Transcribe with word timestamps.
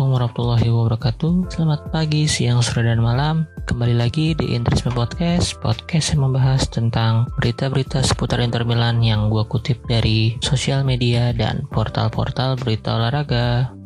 Assalamualaikum 0.00 0.32
warahmatullahi 0.32 0.68
wabarakatuh. 0.72 1.32
Selamat 1.52 1.80
pagi, 1.92 2.24
siang, 2.24 2.64
sore, 2.64 2.88
dan 2.88 3.04
malam. 3.04 3.44
Kembali 3.68 4.00
lagi 4.00 4.32
di 4.32 4.56
Interisme 4.56 4.96
Podcast 4.96 5.60
Podcast 5.60 6.16
yang 6.16 6.24
membahas 6.24 6.72
tentang 6.72 7.28
berita-berita 7.36 8.00
seputar 8.00 8.40
Inter 8.40 8.64
Milan 8.64 9.04
Yang 9.04 9.28
gue 9.28 9.44
kutip 9.52 9.84
dari 9.84 10.40
sosial 10.40 10.88
media 10.88 11.36
dan 11.36 11.68
portal-portal 11.68 12.56
berita 12.56 12.96
olahraga. 12.96 13.76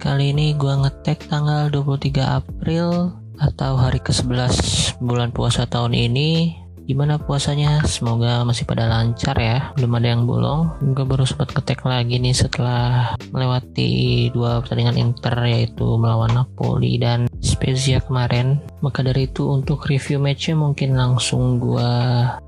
Kali 0.00 0.32
ini 0.32 0.56
gue 0.56 0.72
ngetek 0.88 1.28
tanggal 1.28 1.68
23 1.68 2.16
April 2.40 3.12
Atau 3.44 3.76
hari 3.76 4.00
ke-11 4.00 5.04
bulan 5.04 5.36
puasa 5.36 5.68
tahun 5.68 6.00
ini 6.00 6.59
Gimana 6.90 7.22
puasanya? 7.22 7.86
Semoga 7.86 8.42
masih 8.42 8.66
pada 8.66 8.90
lancar 8.90 9.38
ya. 9.38 9.70
Belum 9.78 9.94
ada 9.94 10.10
yang 10.10 10.26
bolong. 10.26 10.74
Gue 10.90 11.06
baru 11.06 11.22
sempat 11.22 11.54
ketek 11.54 11.86
lagi 11.86 12.18
nih 12.18 12.34
setelah 12.34 13.14
melewati 13.30 14.26
dua 14.34 14.58
pertandingan 14.58 14.98
Inter 14.98 15.38
yaitu 15.46 15.86
melawan 15.86 16.34
Napoli 16.34 16.98
dan 16.98 17.30
Spezia 17.38 18.02
kemarin. 18.02 18.58
Maka 18.82 19.06
dari 19.06 19.30
itu 19.30 19.46
untuk 19.54 19.86
review 19.86 20.18
matchnya 20.18 20.58
mungkin 20.58 20.98
langsung 20.98 21.62
gue 21.62 21.90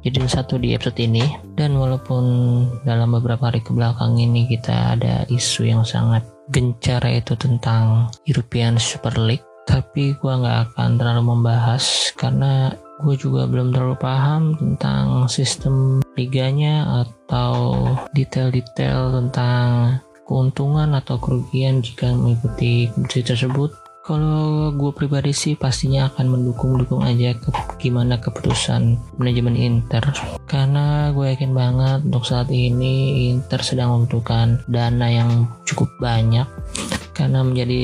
jadiin 0.02 0.27
satu 0.27 0.59
di 0.59 0.74
episode 0.74 0.98
ini. 0.98 1.23
Dan 1.54 1.79
walaupun 1.79 2.24
dalam 2.82 3.15
beberapa 3.15 3.46
hari 3.46 3.62
ke 3.62 3.70
belakang 3.70 4.18
ini 4.18 4.51
kita 4.51 4.98
ada 4.98 5.23
isu 5.30 5.70
yang 5.70 5.87
sangat 5.87 6.27
gencar 6.51 6.98
yaitu 7.06 7.38
tentang 7.38 8.10
European 8.26 8.74
Super 8.74 9.15
League 9.23 9.46
tapi 9.63 10.18
gue 10.18 10.35
nggak 10.35 10.74
akan 10.74 10.98
terlalu 10.98 11.23
membahas 11.23 12.10
karena 12.18 12.74
gue 13.02 13.18
juga 13.18 13.50
belum 13.50 13.74
terlalu 13.74 13.98
paham 13.98 14.54
tentang 14.54 15.26
sistem 15.26 15.98
liganya 16.14 17.04
atau 17.04 17.84
detail-detail 18.14 19.10
tentang 19.18 19.98
keuntungan 20.22 20.95
atau 20.95 21.18
kerugian 21.18 21.82
jika 21.82 22.14
mengikuti 22.14 22.88
kompetisi 22.95 23.34
tersebut. 23.34 23.70
Kalau 24.02 24.74
gue 24.74 24.90
pribadi 24.90 25.30
sih 25.30 25.54
pastinya 25.54 26.10
akan 26.10 26.26
mendukung-dukung 26.34 27.06
aja 27.06 27.38
ke 27.38 27.54
gimana 27.78 28.18
keputusan 28.18 28.98
manajemen 29.14 29.54
Inter 29.54 30.02
karena 30.50 31.14
gue 31.14 31.30
yakin 31.30 31.54
banget 31.54 32.02
untuk 32.10 32.26
saat 32.26 32.50
ini 32.50 33.30
Inter 33.30 33.62
sedang 33.62 33.95
membutuhkan 33.95 34.58
dana 34.66 35.06
yang 35.06 35.46
cukup 35.62 35.86
banyak 36.02 36.50
karena 37.14 37.46
menjadi 37.46 37.82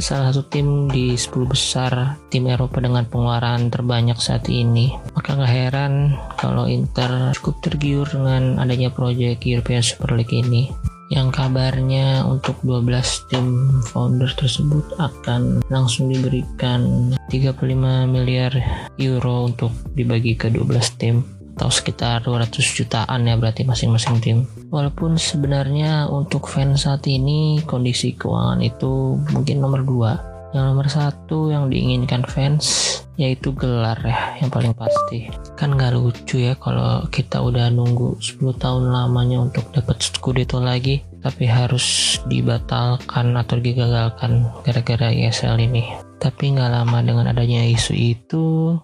salah 0.00 0.30
satu 0.30 0.46
tim 0.50 0.86
di 0.90 1.14
10 1.14 1.30
besar 1.46 2.18
tim 2.30 2.50
Eropa 2.50 2.82
dengan 2.82 3.06
pengeluaran 3.06 3.70
terbanyak 3.70 4.18
saat 4.18 4.46
ini. 4.50 4.94
Maka 5.14 5.38
nggak 5.38 5.54
heran 5.54 6.16
kalau 6.38 6.66
Inter 6.66 7.34
cukup 7.38 7.62
tergiur 7.62 8.06
dengan 8.10 8.58
adanya 8.58 8.90
proyek 8.90 9.44
European 9.46 9.84
Super 9.84 10.14
League 10.14 10.34
ini. 10.34 10.70
Yang 11.12 11.36
kabarnya 11.36 12.24
untuk 12.24 12.56
12 12.64 13.28
tim 13.28 13.46
founder 13.92 14.32
tersebut 14.32 14.96
akan 14.96 15.60
langsung 15.68 16.08
diberikan 16.08 17.12
35 17.28 18.08
miliar 18.08 18.56
euro 18.96 19.52
untuk 19.52 19.70
dibagi 19.92 20.32
ke 20.32 20.48
12 20.48 21.00
tim 21.00 21.33
atau 21.54 21.70
sekitar 21.70 22.26
200 22.26 22.50
jutaan 22.58 23.30
ya 23.30 23.38
berarti 23.38 23.62
masing-masing 23.62 24.16
tim. 24.18 24.38
Walaupun 24.74 25.14
sebenarnya 25.14 26.10
untuk 26.10 26.50
fans 26.50 26.82
saat 26.84 27.06
ini 27.06 27.62
kondisi 27.62 28.18
keuangan 28.18 28.58
itu 28.58 29.22
mungkin 29.30 29.62
nomor 29.62 29.86
dua. 29.86 30.12
Yang 30.50 30.64
nomor 30.70 30.86
satu 30.86 31.50
yang 31.50 31.70
diinginkan 31.70 32.26
fans 32.26 32.98
yaitu 33.14 33.54
gelar 33.54 33.98
ya 34.02 34.34
yang 34.42 34.50
paling 34.50 34.74
pasti. 34.74 35.30
Kan 35.54 35.78
gak 35.78 35.94
lucu 35.94 36.42
ya 36.42 36.58
kalau 36.58 37.06
kita 37.10 37.38
udah 37.38 37.70
nunggu 37.70 38.18
10 38.18 38.42
tahun 38.58 38.90
lamanya 38.90 39.46
untuk 39.46 39.70
dapat 39.70 40.02
Scudetto 40.02 40.58
lagi 40.58 41.06
tapi 41.22 41.46
harus 41.46 42.18
dibatalkan 42.26 43.32
atau 43.38 43.56
digagalkan 43.56 44.50
gara-gara 44.66 45.14
ESL 45.14 45.56
ini. 45.62 46.03
Tapi 46.18 46.56
nggak 46.56 46.72
lama 46.72 46.98
dengan 47.04 47.30
adanya 47.30 47.64
isu 47.68 47.92
itu, 47.94 48.78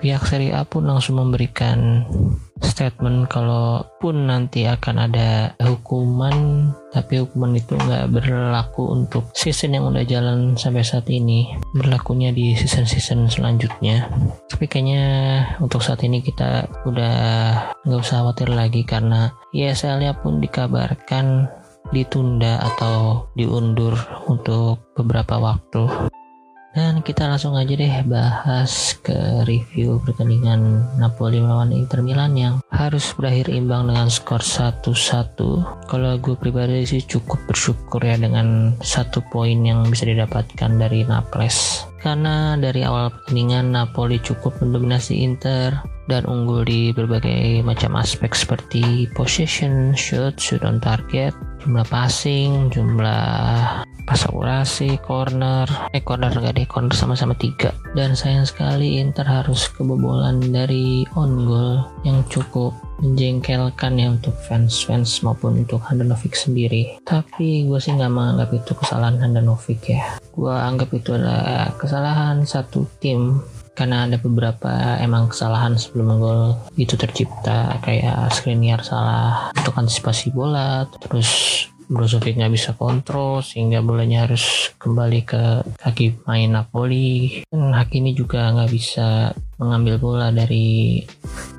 pihak 0.00 0.24
Serie 0.24 0.56
A 0.56 0.64
pun 0.64 0.88
langsung 0.88 1.20
memberikan 1.20 2.08
statement 2.60 3.28
kalau 3.32 3.84
pun 4.00 4.28
nanti 4.28 4.68
akan 4.68 5.08
ada 5.08 5.56
hukuman 5.60 6.68
tapi 6.92 7.22
hukuman 7.22 7.56
itu 7.56 7.72
nggak 7.78 8.12
berlaku 8.12 8.92
untuk 8.92 9.32
season 9.32 9.78
yang 9.78 9.88
udah 9.88 10.04
jalan 10.04 10.58
sampai 10.58 10.82
saat 10.82 11.06
ini. 11.06 11.54
Berlakunya 11.72 12.34
di 12.34 12.52
season-season 12.58 13.30
selanjutnya. 13.30 14.10
Tapi 14.50 14.66
kayaknya 14.66 15.04
untuk 15.62 15.80
saat 15.80 16.02
ini 16.02 16.18
kita 16.18 16.66
udah 16.84 17.16
nggak 17.86 18.00
usah 18.02 18.26
khawatir 18.26 18.50
lagi 18.50 18.82
karena 18.82 19.30
ESL-nya 19.54 20.18
pun 20.18 20.42
dikabarkan 20.42 21.46
ditunda 21.94 22.58
atau 22.74 23.26
diundur 23.38 23.94
untuk 24.26 24.94
beberapa 24.94 25.38
waktu 25.38 26.10
dan 26.70 27.02
kita 27.02 27.26
langsung 27.26 27.58
aja 27.58 27.74
deh 27.74 27.96
bahas 28.06 28.94
ke 29.02 29.42
review 29.42 29.98
pertandingan 30.06 30.86
Napoli 31.02 31.42
melawan 31.42 31.74
Inter 31.74 31.98
Milan 31.98 32.38
yang 32.38 32.54
harus 32.70 33.10
berakhir 33.18 33.50
imbang 33.50 33.90
dengan 33.90 34.06
skor 34.06 34.38
1-1. 34.38 35.34
Kalau 35.90 36.12
gue 36.22 36.34
pribadi 36.38 36.86
sih 36.86 37.02
cukup 37.02 37.42
bersyukur 37.50 37.98
ya 37.98 38.14
dengan 38.14 38.78
satu 38.78 39.18
poin 39.34 39.58
yang 39.66 39.82
bisa 39.90 40.06
didapatkan 40.06 40.70
dari 40.78 41.02
Naples. 41.02 41.90
Karena 42.00 42.56
dari 42.56 42.80
awal 42.86 43.12
pertandingan 43.12 43.74
Napoli 43.74 44.22
cukup 44.22 44.56
mendominasi 44.62 45.20
Inter 45.20 45.74
dan 46.08 46.24
unggul 46.24 46.64
di 46.64 46.90
berbagai 46.96 47.60
macam 47.66 47.98
aspek 47.98 48.32
seperti 48.32 49.04
possession, 49.12 49.92
shoot, 49.92 50.34
shoot 50.40 50.64
on 50.64 50.80
target, 50.80 51.36
jumlah 51.62 51.86
passing, 51.86 52.72
jumlah 52.72 53.84
pas 54.10 54.26
akurasi, 54.26 54.98
corner, 55.06 55.70
eh 55.94 56.02
corner 56.02 56.34
deh, 56.34 56.66
corner 56.66 56.90
sama-sama 56.90 57.36
tiga. 57.38 57.70
Dan 57.94 58.18
sayang 58.18 58.42
sekali 58.42 58.98
Inter 58.98 59.22
harus 59.22 59.70
kebobolan 59.70 60.42
dari 60.50 61.06
on 61.14 61.46
goal 61.46 61.86
yang 62.02 62.26
cukup 62.26 62.74
menjengkelkan 63.00 63.96
ya 63.96 64.12
untuk 64.12 64.36
fans-fans 64.44 65.22
maupun 65.24 65.62
untuk 65.62 65.80
Handanovic 65.86 66.36
sendiri. 66.36 67.00
Tapi 67.06 67.64
gue 67.64 67.78
sih 67.80 67.94
nggak 67.96 68.12
menganggap 68.12 68.50
itu 68.50 68.72
kesalahan 68.76 69.22
Handanovic 69.22 69.80
ya. 69.88 70.18
Gue 70.34 70.52
anggap 70.52 70.90
itu 70.90 71.16
adalah 71.16 71.72
kesalahan 71.78 72.44
satu 72.44 72.84
tim 72.98 73.40
karena 73.80 74.04
ada 74.04 74.20
beberapa 74.20 75.00
emang 75.00 75.32
kesalahan 75.32 75.80
sebelum 75.80 76.20
gol 76.20 76.52
itu 76.76 77.00
tercipta 77.00 77.80
kayak 77.80 78.28
Skriniar 78.36 78.84
salah 78.84 79.48
untuk 79.56 79.72
antisipasi 79.80 80.36
bola 80.36 80.84
terus 81.00 81.64
Brozovic 81.90 82.38
nggak 82.38 82.54
bisa 82.54 82.70
kontrol 82.78 83.42
sehingga 83.42 83.82
bolanya 83.82 84.28
harus 84.28 84.70
kembali 84.78 85.26
ke 85.26 85.42
kaki 85.82 86.22
main 86.22 86.54
Napoli. 86.54 87.42
Dan 87.50 87.74
Hakimi 87.74 88.14
juga 88.14 88.46
nggak 88.54 88.70
bisa 88.70 89.34
mengambil 89.58 89.98
bola 89.98 90.30
dari 90.30 91.02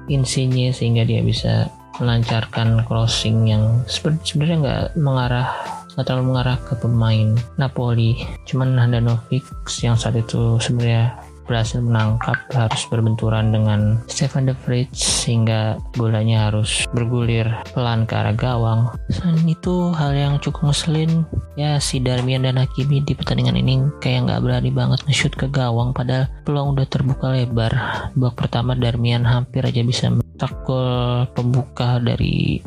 Insigne 0.07 0.71
sehingga 0.71 1.03
dia 1.03 1.19
bisa 1.19 1.67
melancarkan 1.99 2.87
crossing 2.87 3.51
yang 3.51 3.83
sebenarnya 3.91 4.57
nggak 4.63 4.83
mengarah 4.95 5.51
nggak 5.91 6.05
terlalu 6.07 6.31
mengarah 6.31 6.57
ke 6.63 6.73
pemain 6.79 7.35
Napoli. 7.59 8.15
Cuman 8.47 8.79
Handanovic 8.79 9.43
yang 9.83 9.99
saat 9.99 10.15
itu 10.15 10.55
sebenarnya 10.63 11.11
berhasil 11.51 11.83
menangkap 11.83 12.39
harus 12.55 12.87
berbenturan 12.87 13.51
dengan 13.51 13.99
Stefan 14.07 14.47
De 14.47 14.55
Vrij 14.63 14.87
sehingga 14.95 15.75
bolanya 15.99 16.47
harus 16.47 16.87
bergulir 16.95 17.51
pelan 17.75 18.07
ke 18.07 18.15
arah 18.15 18.31
gawang. 18.31 18.87
Selain 19.11 19.43
itu 19.43 19.91
hal 19.91 20.15
yang 20.15 20.39
cukup 20.39 20.71
ngeselin 20.71 21.27
ya 21.59 21.75
si 21.83 21.99
Darmian 21.99 22.47
dan 22.47 22.55
Hakimi 22.55 23.03
di 23.03 23.11
pertandingan 23.11 23.59
ini 23.59 23.83
kayak 23.99 24.31
nggak 24.31 24.41
berani 24.47 24.71
banget 24.71 25.03
nge-shoot 25.03 25.35
ke 25.35 25.51
gawang 25.51 25.91
padahal 25.91 26.31
peluang 26.47 26.79
udah 26.79 26.87
terbuka 26.87 27.35
lebar. 27.35 27.75
Babak 28.15 28.47
pertama 28.47 28.71
Darmian 28.71 29.27
hampir 29.27 29.67
aja 29.67 29.83
bisa 29.83 30.07
mencetak 30.07 30.55
gol 30.63 31.27
pembuka 31.35 31.99
dari 31.99 32.63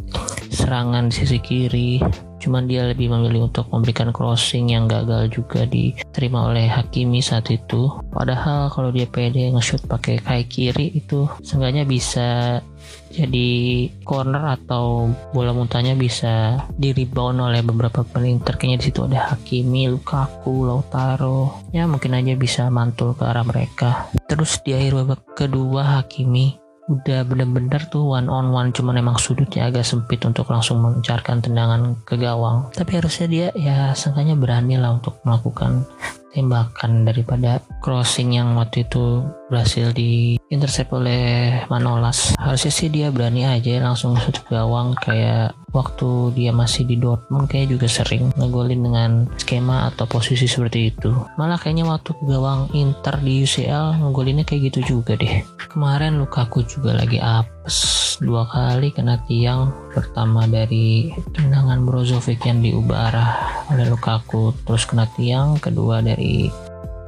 serangan 0.53 1.09
sisi 1.09 1.41
kiri 1.41 2.05
cuman 2.45 2.69
dia 2.69 2.85
lebih 2.85 3.09
memilih 3.09 3.49
untuk 3.49 3.73
memberikan 3.73 4.13
crossing 4.13 4.77
yang 4.77 4.85
gagal 4.85 5.33
juga 5.33 5.65
diterima 5.65 6.53
oleh 6.53 6.69
Hakimi 6.69 7.25
saat 7.25 7.49
itu. 7.49 7.89
Padahal 8.13 8.69
kalau 8.69 8.93
dia 8.93 9.09
pede 9.09 9.49
nge-shoot 9.49 9.89
pakai 9.89 10.21
kaki 10.21 10.45
kiri 10.45 10.93
itu 10.93 11.25
seenggaknya 11.41 11.89
bisa 11.89 12.61
jadi 13.15 13.89
corner 14.03 14.59
atau 14.61 15.09
bola 15.31 15.55
muntahnya 15.55 15.95
bisa 15.97 16.67
di 16.75 16.91
rebound 16.91 17.41
oleh 17.41 17.63
beberapa 17.63 18.03
pemain 18.05 18.43
terkayaknya 18.43 18.79
di 18.83 18.85
situ 18.91 19.01
ada 19.07 19.33
Hakimi, 19.33 19.89
Lukaku, 19.89 20.69
Lautaro. 20.69 21.65
Ya 21.73 21.89
mungkin 21.89 22.13
aja 22.13 22.35
bisa 22.37 22.69
mantul 22.69 23.17
ke 23.17 23.25
arah 23.25 23.47
mereka. 23.47 24.11
Terus 24.29 24.61
di 24.61 24.77
akhir 24.77 25.01
babak 25.01 25.23
kedua 25.39 26.03
Hakimi 26.03 26.64
udah 26.85 27.25
bener-bener 27.25 27.81
tuh 27.89 28.05
one 28.05 28.29
on 28.29 28.53
one 28.53 28.69
cuman 28.69 29.01
emang 29.01 29.17
sudutnya 29.17 29.73
agak 29.73 29.89
sempit 29.89 30.21
untuk 30.29 30.53
langsung 30.53 30.85
mencarkan 30.85 31.41
tendangan 31.41 31.97
ke 32.05 32.21
gawang. 32.21 32.69
Tapi 32.77 33.01
harusnya 33.01 33.27
dia 33.27 33.47
ya 33.57 33.97
seenggaknya 33.97 34.37
berani 34.37 34.77
lah 34.77 34.93
untuk 34.97 35.17
melakukan 35.25 35.89
tembakan 36.35 37.07
daripada 37.07 37.63
crossing 37.79 38.35
yang 38.35 38.59
waktu 38.59 38.85
itu 38.85 39.23
berhasil 39.49 39.95
di 39.95 40.37
intercept 40.51 40.91
oleh 40.91 41.63
Manolas. 41.71 42.35
Harusnya 42.37 42.73
sih 42.75 42.91
dia 42.91 43.15
berani 43.15 43.47
aja 43.47 43.81
langsung 43.81 44.19
sudut 44.19 44.43
gawang 44.51 44.99
kayak 44.99 45.55
waktu 45.75 46.31
dia 46.39 46.55
masih 46.55 46.87
di 46.87 46.97
Dortmund 46.97 47.51
kayak 47.51 47.75
juga 47.75 47.91
sering 47.91 48.31
ngegolin 48.39 48.81
dengan 48.87 49.11
skema 49.37 49.91
atau 49.91 50.07
posisi 50.07 50.47
seperti 50.47 50.95
itu. 50.95 51.11
Malah 51.35 51.59
kayaknya 51.59 51.91
waktu 51.91 52.15
ke 52.15 52.23
gawang 52.31 52.71
Inter 52.73 53.19
di 53.19 53.43
UCL 53.43 53.99
ngegolinnya 54.01 54.47
kayak 54.47 54.71
gitu 54.71 54.97
juga 54.97 55.19
deh. 55.19 55.43
Kemarin 55.69 56.23
Lukaku 56.23 56.63
juga 56.63 56.95
lagi 56.95 57.19
apes 57.19 58.17
dua 58.23 58.47
kali 58.47 58.95
kena 58.95 59.19
tiang 59.27 59.75
pertama 59.91 60.47
dari 60.47 61.11
tendangan 61.35 61.83
Brozovic 61.83 62.47
yang 62.47 62.63
diubah 62.63 62.99
arah 63.11 63.31
oleh 63.75 63.91
Lukaku 63.91 64.55
terus 64.63 64.87
kena 64.87 65.11
tiang 65.19 65.59
kedua 65.59 65.99
dari 65.99 66.47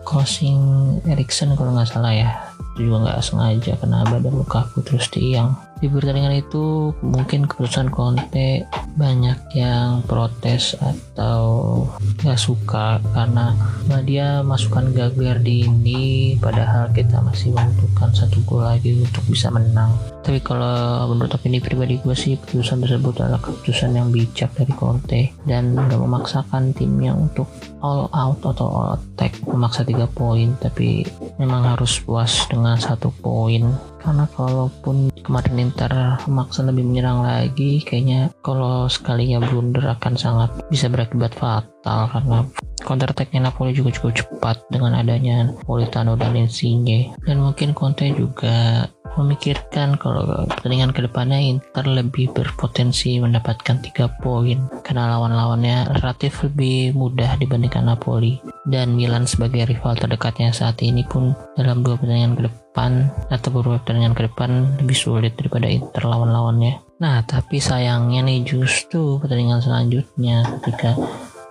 crossing 0.02 0.58
Erikson 1.06 1.54
kalau 1.54 1.70
nggak 1.70 1.86
salah 1.86 2.10
ya. 2.10 2.30
Itu 2.74 2.90
juga 2.90 3.06
nggak 3.06 3.22
sengaja 3.22 3.72
kena 3.78 4.02
badan 4.10 4.34
Lukaku 4.34 4.82
terus 4.82 5.06
tiang 5.14 5.54
di 5.82 5.86
pertandingan 5.90 6.40
itu 6.40 6.94
mungkin 7.04 7.44
keputusan 7.44 7.92
Conte 7.92 8.64
banyak 8.96 9.52
yang 9.52 10.00
protes 10.08 10.72
atau 10.80 11.84
nggak 12.24 12.40
suka 12.40 12.96
karena 13.12 13.52
nah 13.86 14.00
dia 14.00 14.40
masukkan 14.40 14.88
Gagliardini 14.88 15.66
ini 15.66 16.36
padahal 16.38 16.90
kita 16.94 17.22
masih 17.22 17.52
membutuhkan 17.52 18.10
satu 18.14 18.40
gol 18.46 18.62
lagi 18.64 18.96
untuk 19.02 19.22
bisa 19.26 19.50
menang. 19.50 19.92
Tapi 20.26 20.42
kalau 20.42 21.06
menurut 21.06 21.30
opini 21.38 21.62
pribadi 21.62 22.02
gue 22.02 22.16
sih 22.16 22.34
keputusan 22.34 22.82
tersebut 22.82 23.22
adalah 23.22 23.38
keputusan 23.38 23.94
yang 23.94 24.10
bijak 24.10 24.50
dari 24.58 24.74
Conte 24.74 25.22
dan 25.46 25.78
udah 25.78 25.98
memaksakan 26.02 26.74
timnya 26.74 27.14
untuk 27.14 27.46
all 27.80 28.08
out 28.12 28.40
atau 28.44 28.66
all 28.66 28.88
attack. 28.96 29.36
Memaksa 29.44 29.82
tiga 29.82 30.08
poin 30.08 30.54
tapi 30.60 31.04
memang 31.36 31.76
harus 31.76 32.00
puas 32.00 32.46
dengan 32.48 32.76
satu 32.76 33.12
poin. 33.20 33.66
Karena 34.00 34.30
kalaupun 34.30 35.10
kemarin 35.18 35.66
Inter 35.66 35.90
memaksa 36.30 36.62
lebih 36.62 36.86
menyerang 36.86 37.26
lagi 37.26 37.82
kayaknya 37.82 38.30
kalau 38.38 38.86
sekalinya 38.86 39.42
blunder 39.42 39.82
akan 39.98 40.14
sangat 40.14 40.50
bisa 40.70 40.86
berakibat 40.86 41.34
fatal. 41.34 42.06
Karena 42.14 42.46
counter 42.86 43.10
attacknya 43.10 43.50
Napoli 43.50 43.74
juga 43.74 43.90
cukup 43.90 44.12
cepat 44.14 44.56
dengan 44.70 44.94
adanya 44.94 45.50
Politano 45.66 46.14
dan 46.14 46.38
Insigne. 46.38 47.18
Dan 47.26 47.42
mungkin 47.42 47.74
Conte 47.74 48.06
juga 48.14 48.86
memikirkan 49.14 49.94
kalau 49.94 50.46
pertandingan 50.50 50.90
ke 50.90 51.06
depannya 51.06 51.38
Inter 51.38 51.86
lebih 51.86 52.34
berpotensi 52.34 53.22
mendapatkan 53.22 53.78
tiga 53.78 54.10
poin 54.18 54.66
karena 54.82 55.14
lawan-lawannya 55.14 55.94
relatif 56.02 56.42
lebih 56.42 56.98
mudah 56.98 57.38
dibandingkan 57.38 57.86
Napoli 57.86 58.42
dan 58.66 58.98
Milan 58.98 59.30
sebagai 59.30 59.70
rival 59.70 59.94
terdekatnya 59.94 60.50
saat 60.50 60.82
ini 60.82 61.06
pun 61.06 61.32
dalam 61.54 61.86
dua 61.86 61.94
pertandingan 61.94 62.34
ke 62.34 62.42
depan 62.50 63.06
atau 63.30 63.48
beberapa 63.54 63.78
pertandingan 63.80 64.14
ke 64.18 64.22
depan 64.26 64.50
lebih 64.82 64.98
sulit 64.98 65.32
daripada 65.38 65.70
Inter 65.70 66.02
lawan-lawannya. 66.02 66.82
Nah, 66.96 67.22
tapi 67.28 67.60
sayangnya 67.60 68.24
nih 68.24 68.42
justru 68.42 69.20
pertandingan 69.20 69.60
selanjutnya 69.60 70.42
ketika 70.60 70.96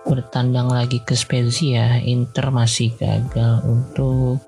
bertandang 0.06 0.70
lagi 0.70 1.02
ke 1.02 1.18
Spezia, 1.18 1.98
Inter 1.98 2.54
masih 2.54 2.94
gagal 2.94 3.66
untuk 3.66 4.38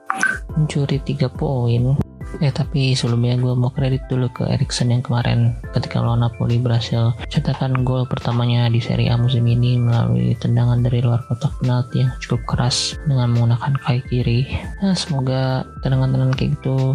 mencuri 0.55 1.03
tiga 1.03 1.27
poin 1.27 1.99
Eh 2.39 2.53
tapi 2.53 2.93
sebelumnya 2.93 3.41
gue 3.41 3.55
mau 3.57 3.73
kredit 3.73 4.05
dulu 4.07 4.29
ke 4.31 4.45
Erikson 4.47 4.93
yang 4.93 5.01
kemarin 5.01 5.57
ketika 5.73 5.99
lawan 5.99 6.21
Napoli 6.21 6.61
berhasil 6.61 7.17
cetakkan 7.33 7.83
gol 7.83 8.05
pertamanya 8.05 8.69
di 8.69 8.79
Serie 8.79 9.11
A 9.11 9.17
musim 9.17 9.49
ini 9.49 9.81
melalui 9.81 10.37
tendangan 10.37 10.85
dari 10.85 11.01
luar 11.01 11.25
kotak 11.27 11.57
penalti 11.59 12.05
yang 12.05 12.13
cukup 12.21 12.45
keras 12.45 13.01
dengan 13.09 13.33
menggunakan 13.33 13.75
kaki 13.81 14.01
kiri. 14.13 14.41
Nah, 14.85 14.95
semoga 14.95 15.65
tendangan-tendangan 15.81 16.37
kayak 16.37 16.51
gitu 16.61 16.95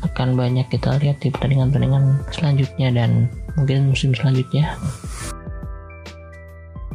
akan 0.00 0.38
banyak 0.38 0.64
kita 0.72 0.96
lihat 0.96 1.20
di 1.20 1.28
pertandingan-pertandingan 1.28 2.24
selanjutnya 2.32 2.88
dan 2.94 3.28
mungkin 3.58 3.92
musim 3.92 4.16
selanjutnya. 4.16 4.78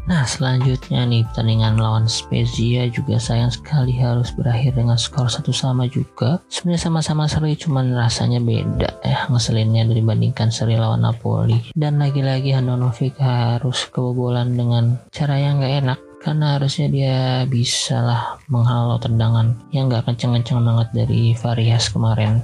Nah 0.06 0.22
selanjutnya 0.22 1.02
nih 1.10 1.26
pertandingan 1.26 1.82
melawan 1.82 2.06
Spezia 2.06 2.86
juga 2.94 3.18
sayang 3.18 3.50
sekali 3.50 3.98
harus 3.98 4.30
berakhir 4.30 4.78
dengan 4.78 5.02
skor 5.02 5.26
satu 5.26 5.50
sama 5.50 5.90
juga. 5.90 6.38
Sebenarnya 6.46 6.82
sama-sama 6.86 7.26
seri 7.26 7.58
cuman 7.58 7.98
rasanya 7.98 8.38
beda 8.38 9.02
ya 9.02 9.26
ngeselinnya 9.34 9.90
dibandingkan 9.90 10.54
seri 10.54 10.78
lawan 10.78 11.02
Napoli. 11.02 11.74
Dan 11.74 11.98
lagi-lagi 11.98 12.54
Handanovic 12.54 13.18
harus 13.18 13.90
kebobolan 13.90 14.54
dengan 14.54 15.02
cara 15.10 15.42
yang 15.42 15.58
gak 15.58 15.76
enak 15.82 16.00
karena 16.22 16.58
harusnya 16.58 16.88
dia 16.90 17.18
bisa 17.50 18.02
lah 18.02 18.22
menghalau 18.50 19.02
tendangan 19.02 19.58
yang 19.74 19.90
gak 19.90 20.06
kenceng-kenceng 20.06 20.62
banget 20.62 20.90
dari 20.94 21.34
Varias 21.38 21.90
kemarin 21.90 22.42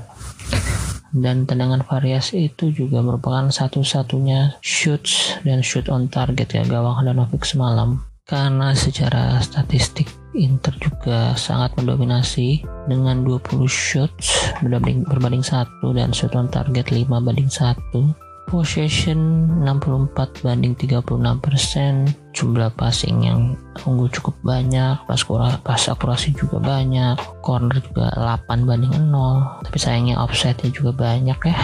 dan 1.12 1.44
tendangan 1.44 1.84
variasi 1.84 2.48
itu 2.52 2.72
juga 2.72 3.04
merupakan 3.04 3.52
satu-satunya 3.52 4.60
shoot 4.64 5.04
dan 5.44 5.60
shoot 5.60 5.92
on 5.92 6.08
target 6.08 6.48
ya 6.56 6.64
gawang 6.64 7.00
Handanovic 7.04 7.44
semalam. 7.44 8.04
Karena 8.24 8.72
secara 8.72 9.44
statistik 9.44 10.08
Inter 10.32 10.72
juga 10.80 11.36
sangat 11.36 11.76
mendominasi 11.76 12.64
dengan 12.88 13.28
20 13.28 13.68
shots 13.68 14.56
berbanding, 14.64 15.04
berbanding 15.04 15.44
satu 15.44 15.92
dan 15.92 16.16
shoot 16.16 16.32
on 16.40 16.48
target 16.48 16.88
5 16.96 17.12
banding 17.12 17.52
1 17.52 18.31
possession 18.50 19.46
64 19.62 20.42
banding 20.42 20.74
36 20.74 21.06
persen. 21.44 22.10
Jumlah 22.32 22.74
passing 22.74 23.22
yang 23.28 23.54
unggul 23.86 24.10
cukup 24.10 24.34
banyak. 24.42 24.98
Pas 25.06 25.22
pas 25.62 25.82
akurasi 25.86 26.34
juga 26.34 26.58
banyak. 26.58 27.20
Corner 27.46 27.78
juga 27.84 28.10
8 28.18 28.66
banding 28.66 28.94
0 29.12 29.68
tapi 29.68 29.78
sayangnya 29.78 30.18
offside 30.18 30.58
juga 30.74 30.96
banyak 30.96 31.40
ya. 31.46 31.58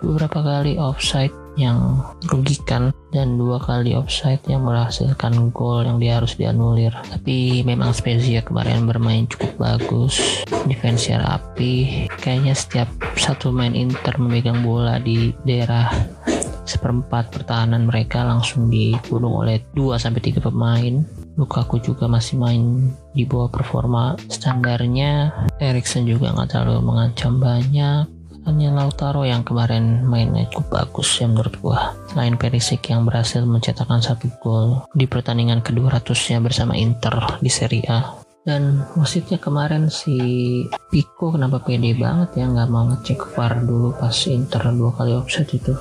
Beberapa 0.00 0.40
kali 0.40 0.80
offside 0.80 1.43
yang 1.54 2.02
merugikan 2.26 2.90
dan 3.14 3.38
dua 3.38 3.62
kali 3.62 3.94
offside 3.94 4.42
yang 4.50 4.66
menghasilkan 4.66 5.54
gol 5.54 5.86
yang 5.86 6.02
dia 6.02 6.18
harus 6.18 6.34
dianulir 6.34 6.90
tapi 7.10 7.62
memang 7.62 7.94
Spezia 7.94 8.42
kemarin 8.42 8.90
bermain 8.90 9.30
cukup 9.30 9.54
bagus 9.58 10.42
defense 10.66 11.06
rapi 11.14 12.06
kayaknya 12.18 12.58
setiap 12.58 12.90
satu 13.14 13.54
main 13.54 13.78
Inter 13.78 14.18
memegang 14.18 14.66
bola 14.66 14.98
di 14.98 15.30
daerah 15.46 15.94
seperempat 16.64 17.28
pertahanan 17.30 17.86
mereka 17.86 18.24
langsung 18.24 18.72
dibunuh 18.72 19.44
oleh 19.44 19.60
2 19.76 20.00
sampai 20.00 20.20
3 20.24 20.40
pemain. 20.40 21.04
Lukaku 21.36 21.82
juga 21.82 22.08
masih 22.08 22.40
main 22.40 22.94
di 23.12 23.28
bawah 23.28 23.52
performa 23.52 24.16
standarnya. 24.32 25.30
Erikson 25.60 26.08
juga 26.08 26.32
nggak 26.32 26.56
terlalu 26.56 26.82
mengancam 26.82 27.36
banyak. 27.38 28.13
Hanya 28.44 28.76
Lautaro 28.76 29.24
yang 29.24 29.40
kemarin 29.40 30.04
mainnya 30.04 30.44
cukup 30.52 30.84
bagus 30.84 31.16
ya 31.16 31.24
menurut 31.24 31.56
gua. 31.64 31.96
Selain 32.12 32.36
Perisic 32.36 32.84
yang 32.92 33.08
berhasil 33.08 33.40
mencetakkan 33.40 34.04
satu 34.04 34.28
gol 34.44 34.84
di 34.92 35.08
pertandingan 35.08 35.64
ke-200-nya 35.64 36.44
bersama 36.44 36.76
Inter 36.76 37.40
di 37.40 37.48
Serie 37.48 37.88
A. 37.88 38.20
Dan 38.44 38.84
wasitnya 39.00 39.40
kemarin 39.40 39.88
si 39.88 40.20
Pico 40.92 41.32
kenapa 41.32 41.64
pede 41.64 41.96
banget 41.96 42.36
ya 42.36 42.44
nggak 42.44 42.68
mau 42.68 42.84
ngecek 42.92 43.32
VAR 43.32 43.64
dulu 43.64 43.96
pas 43.96 44.12
Inter 44.28 44.62
dua 44.76 44.92
kali 44.92 45.16
offset 45.16 45.48
itu. 45.48 45.72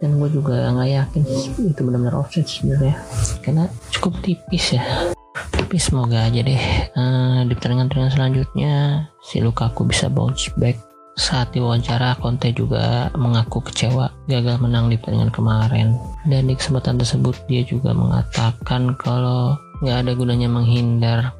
Dan 0.00 0.16
gue 0.16 0.32
juga 0.32 0.72
nggak 0.72 0.88
yakin 0.88 1.22
itu 1.68 1.80
benar-benar 1.84 2.16
offset 2.16 2.48
sebenarnya. 2.48 2.96
Karena 3.44 3.68
cukup 3.92 4.16
tipis 4.24 4.80
ya. 4.80 5.12
Tapi 5.52 5.76
semoga 5.76 6.24
aja 6.24 6.40
deh. 6.40 6.62
Uh, 6.96 7.44
di 7.44 7.52
pertandingan-pertandingan 7.52 8.16
selanjutnya 8.16 8.72
si 9.20 9.44
Lukaku 9.44 9.84
bisa 9.84 10.08
bounce 10.08 10.48
back 10.56 10.95
saat 11.16 11.50
diwawancara 11.56 12.20
Conte 12.20 12.52
juga 12.52 13.08
mengaku 13.16 13.64
kecewa 13.64 14.12
gagal 14.28 14.60
menang 14.60 14.92
di 14.92 15.00
pertandingan 15.00 15.32
kemarin. 15.32 15.88
Dan 16.28 16.46
di 16.46 16.54
kesempatan 16.54 17.00
tersebut 17.00 17.34
dia 17.48 17.64
juga 17.64 17.96
mengatakan 17.96 18.92
kalau 19.00 19.56
nggak 19.80 20.06
ada 20.06 20.12
gunanya 20.12 20.48
menghindar 20.48 21.32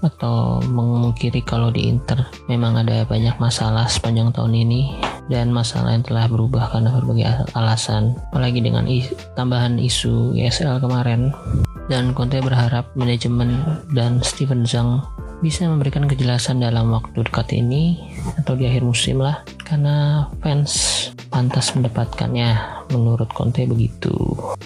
atau 0.00 0.58
memungkiri 0.64 1.44
kalau 1.46 1.70
di 1.70 1.86
Inter. 1.86 2.26
Memang 2.50 2.80
ada 2.80 3.06
banyak 3.06 3.36
masalah 3.38 3.86
sepanjang 3.86 4.32
tahun 4.34 4.56
ini 4.56 4.98
dan 5.30 5.54
masalah 5.54 5.94
yang 5.94 6.02
telah 6.02 6.26
berubah 6.26 6.72
karena 6.72 6.90
berbagai 6.98 7.24
alasan. 7.54 8.16
Apalagi 8.34 8.64
dengan 8.64 8.88
is 8.90 9.12
tambahan 9.38 9.78
isu 9.78 10.34
ESL 10.34 10.82
kemarin. 10.82 11.30
Dan 11.86 12.14
Conte 12.14 12.38
berharap 12.38 12.86
manajemen 12.94 13.62
dan 13.94 14.22
Steven 14.22 14.62
Zhang 14.62 15.02
bisa 15.40 15.64
memberikan 15.68 16.04
kejelasan 16.04 16.60
dalam 16.60 16.92
waktu 16.92 17.24
dekat 17.24 17.56
ini 17.56 18.12
atau 18.40 18.56
di 18.56 18.68
akhir 18.68 18.84
musim 18.84 19.24
lah 19.24 19.40
karena 19.64 20.28
fans 20.44 21.08
pantas 21.32 21.72
mendapatkannya 21.72 22.79
menurut 22.92 23.30
Conte 23.32 23.64
begitu. 23.66 24.12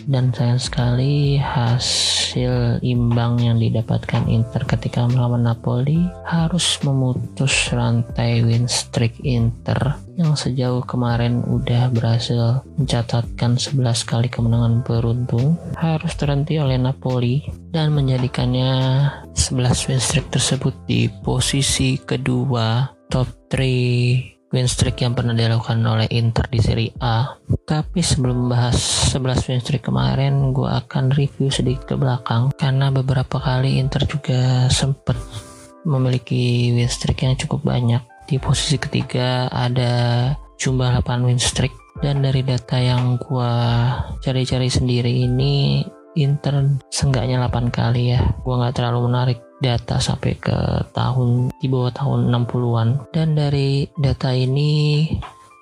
Dan 0.04 0.34
sayang 0.34 0.60
sekali 0.60 1.38
hasil 1.38 2.80
imbang 2.82 3.40
yang 3.40 3.56
didapatkan 3.60 4.26
Inter 4.26 4.66
ketika 4.66 5.06
melawan 5.06 5.46
Napoli 5.46 6.08
harus 6.26 6.80
memutus 6.82 7.70
rantai 7.70 8.42
win 8.42 8.66
streak 8.66 9.22
Inter 9.22 9.96
yang 10.14 10.38
sejauh 10.38 10.82
kemarin 10.86 11.42
udah 11.42 11.90
berhasil 11.90 12.62
mencatatkan 12.78 13.58
11 13.58 13.82
kali 14.06 14.28
kemenangan 14.30 14.86
beruntun 14.86 15.58
harus 15.74 16.14
terhenti 16.14 16.58
oleh 16.62 16.78
Napoli 16.78 17.42
dan 17.74 17.90
menjadikannya 17.90 18.70
11 19.34 19.88
win 19.90 20.00
streak 20.00 20.30
tersebut 20.30 20.74
di 20.86 21.10
posisi 21.10 21.98
kedua 21.98 22.94
top 23.10 23.26
3 23.50 24.33
win 24.54 24.70
streak 24.70 25.02
yang 25.02 25.18
pernah 25.18 25.34
dilakukan 25.34 25.82
oleh 25.82 26.06
Inter 26.14 26.46
di 26.46 26.62
Serie 26.62 26.94
A. 27.02 27.34
Tapi 27.66 27.98
sebelum 27.98 28.46
membahas 28.46 28.78
11 29.10 29.50
win 29.50 29.60
streak 29.60 29.90
kemarin, 29.90 30.54
gue 30.54 30.70
akan 30.70 31.10
review 31.10 31.50
sedikit 31.50 31.90
ke 31.90 31.94
belakang 31.98 32.54
karena 32.54 32.94
beberapa 32.94 33.42
kali 33.42 33.82
Inter 33.82 34.06
juga 34.06 34.70
sempat 34.70 35.18
memiliki 35.82 36.70
win 36.70 36.86
streak 36.86 37.26
yang 37.26 37.34
cukup 37.34 37.66
banyak. 37.66 38.00
Di 38.30 38.38
posisi 38.38 38.78
ketiga 38.78 39.50
ada 39.50 40.32
jumlah 40.62 41.02
8 41.02 41.26
win 41.26 41.42
streak 41.42 41.74
dan 41.98 42.22
dari 42.22 42.46
data 42.46 42.78
yang 42.78 43.18
gue 43.18 43.52
cari-cari 44.22 44.70
sendiri 44.70 45.10
ini 45.10 45.82
Inter 46.14 46.78
seenggaknya 46.94 47.42
8 47.50 47.74
kali 47.74 48.14
ya 48.14 48.22
gue 48.22 48.54
nggak 48.54 48.74
terlalu 48.78 49.10
menarik 49.10 49.38
data 49.62 50.02
sampai 50.02 50.34
ke 50.38 50.58
tahun 50.90 51.54
di 51.62 51.66
bawah 51.70 51.94
tahun 51.94 52.32
60-an 52.32 52.88
dan 53.14 53.38
dari 53.38 53.86
data 53.94 54.34
ini 54.34 55.06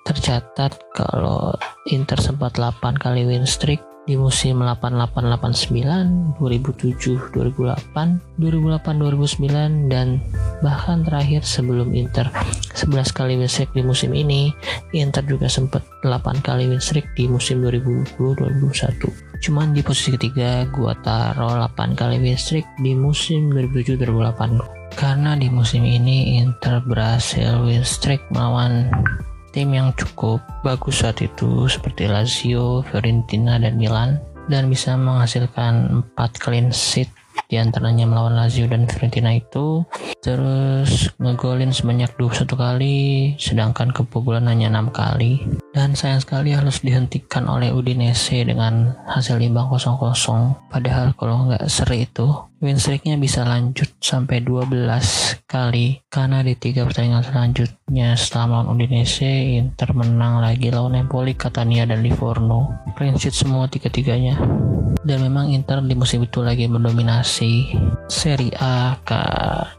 tercatat 0.03 0.91
kalau 0.91 1.55
Inter 1.93 2.19
sempat 2.19 2.59
8 2.59 2.99
kali 2.99 3.23
win 3.23 3.47
streak 3.47 3.92
di 4.03 4.19
musim 4.19 4.59
8889, 4.59 6.35
2007, 6.35 7.31
2008, 7.31 8.35
2008, 8.35 8.99
2009 8.99 9.87
dan 9.87 10.19
bahkan 10.59 11.07
terakhir 11.07 11.47
sebelum 11.47 11.95
Inter 11.95 12.27
11 12.75 13.15
kali 13.15 13.39
win 13.39 13.47
streak 13.47 13.71
di 13.71 13.79
musim 13.79 14.11
ini, 14.11 14.51
Inter 14.91 15.23
juga 15.23 15.47
sempat 15.47 15.87
8 16.03 16.43
kali 16.43 16.67
win 16.67 16.83
streak 16.83 17.15
di 17.15 17.31
musim 17.31 17.63
2020-2021. 17.63 19.39
Cuman 19.43 19.71
di 19.71 19.79
posisi 19.83 20.15
ketiga 20.15 20.67
gua 20.71 20.95
taruh 20.99 21.63
8 21.71 21.95
kali 21.95 22.19
win 22.19 22.35
streak 22.35 22.67
di 22.83 22.91
musim 22.95 23.55
2007-2008 23.55 24.93
karena 24.93 25.33
di 25.33 25.49
musim 25.49 25.81
ini 25.83 26.37
Inter 26.37 26.83
berhasil 26.85 27.65
win 27.65 27.81
streak 27.81 28.21
melawan 28.29 28.91
tim 29.53 29.69
yang 29.71 29.93
cukup 29.93 30.41
bagus 30.65 31.05
saat 31.05 31.21
itu 31.21 31.69
seperti 31.69 32.09
Lazio, 32.09 32.81
Fiorentina, 32.89 33.61
dan 33.61 33.77
Milan 33.77 34.17
dan 34.51 34.67
bisa 34.67 34.97
menghasilkan 34.99 36.03
4 36.17 36.41
clean 36.41 36.73
sheet 36.73 37.07
di 37.47 37.61
antaranya 37.61 38.09
melawan 38.09 38.33
Lazio 38.33 38.65
dan 38.65 38.89
Fiorentina 38.89 39.33
itu. 39.37 39.85
Terus 40.25 41.13
ngegolin 41.21 41.69
sebanyak 41.69 42.09
21 42.17 42.49
kali 42.49 42.99
sedangkan 43.37 43.93
kebobolan 43.93 44.49
hanya 44.49 44.73
6 44.73 44.89
kali. 44.89 45.45
Dan 45.73 45.93
sayang 45.93 46.21
sekali 46.21 46.53
harus 46.53 46.81
dihentikan 46.81 47.49
oleh 47.49 47.73
Udinese 47.73 48.45
dengan 48.45 48.93
hasil 49.09 49.41
imbang 49.41 49.69
0-0 49.69 50.13
padahal 50.69 51.13
kalau 51.17 51.49
nggak 51.49 51.65
seri 51.69 52.05
itu 52.05 52.29
win 52.63 52.79
streaknya 52.79 53.19
bisa 53.19 53.43
lanjut 53.43 53.91
sampai 53.99 54.39
12 54.39 55.43
kali 55.43 55.99
karena 56.07 56.39
di 56.39 56.55
tiga 56.55 56.87
pertandingan 56.87 57.19
selanjutnya 57.19 58.15
setelah 58.15 58.63
melawan 58.63 58.79
Udinese 58.79 59.59
Inter 59.59 59.91
menang 59.91 60.39
lagi 60.39 60.71
lawan 60.71 60.95
Empoli, 60.95 61.35
Catania, 61.35 61.83
dan 61.83 61.99
Livorno. 61.99 62.71
Clean 62.95 63.19
sheet 63.19 63.35
semua 63.35 63.67
tiga-tiganya. 63.67 64.39
Dan 65.03 65.19
memang 65.27 65.51
Inter 65.51 65.83
di 65.83 65.91
musim 65.91 66.23
itu 66.23 66.39
lagi 66.39 66.63
mendominasi 66.71 67.75
Serie 68.07 68.55
A 68.55 68.95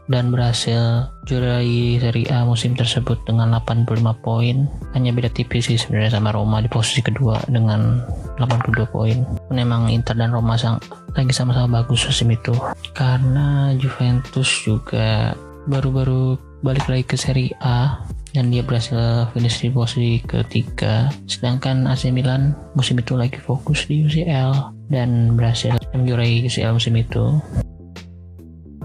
dan 0.05 0.29
berhasil 0.29 1.09
juarai 1.25 1.97
Serie 1.97 2.29
A 2.29 2.45
musim 2.45 2.77
tersebut 2.77 3.17
dengan 3.25 3.57
85 3.57 3.97
poin. 4.21 4.69
Hanya 4.93 5.11
beda 5.11 5.33
tipis 5.33 5.67
sih 5.67 5.77
sebenarnya 5.81 6.21
sama 6.21 6.31
Roma 6.31 6.61
di 6.61 6.69
posisi 6.69 7.01
kedua 7.01 7.41
dengan 7.49 8.05
82 8.37 8.85
poin. 8.93 9.25
Memang 9.49 9.89
Inter 9.89 10.13
dan 10.15 10.31
Roma 10.31 10.55
sang 10.55 10.77
lagi 11.17 11.33
sama-sama 11.33 11.81
bagus 11.81 12.05
musim 12.05 12.29
itu. 12.31 12.53
Karena 12.93 13.73
Juventus 13.75 14.47
juga 14.63 15.33
baru-baru 15.65 16.37
balik 16.61 16.85
lagi 16.85 17.03
ke 17.05 17.17
Serie 17.17 17.53
A 17.61 18.05
dan 18.33 18.51
dia 18.51 18.61
berhasil 18.61 19.31
finish 19.33 19.65
di 19.65 19.69
posisi 19.73 20.21
ketiga. 20.21 21.09
Sedangkan 21.25 21.89
AC 21.89 22.13
Milan 22.13 22.53
musim 22.77 23.01
itu 23.01 23.17
lagi 23.17 23.41
fokus 23.41 23.89
di 23.89 24.05
UCL 24.05 24.75
dan 24.93 25.33
berhasil 25.33 25.73
menjuarai 25.95 26.45
UCL 26.45 26.77
musim 26.77 26.93
itu 26.99 27.41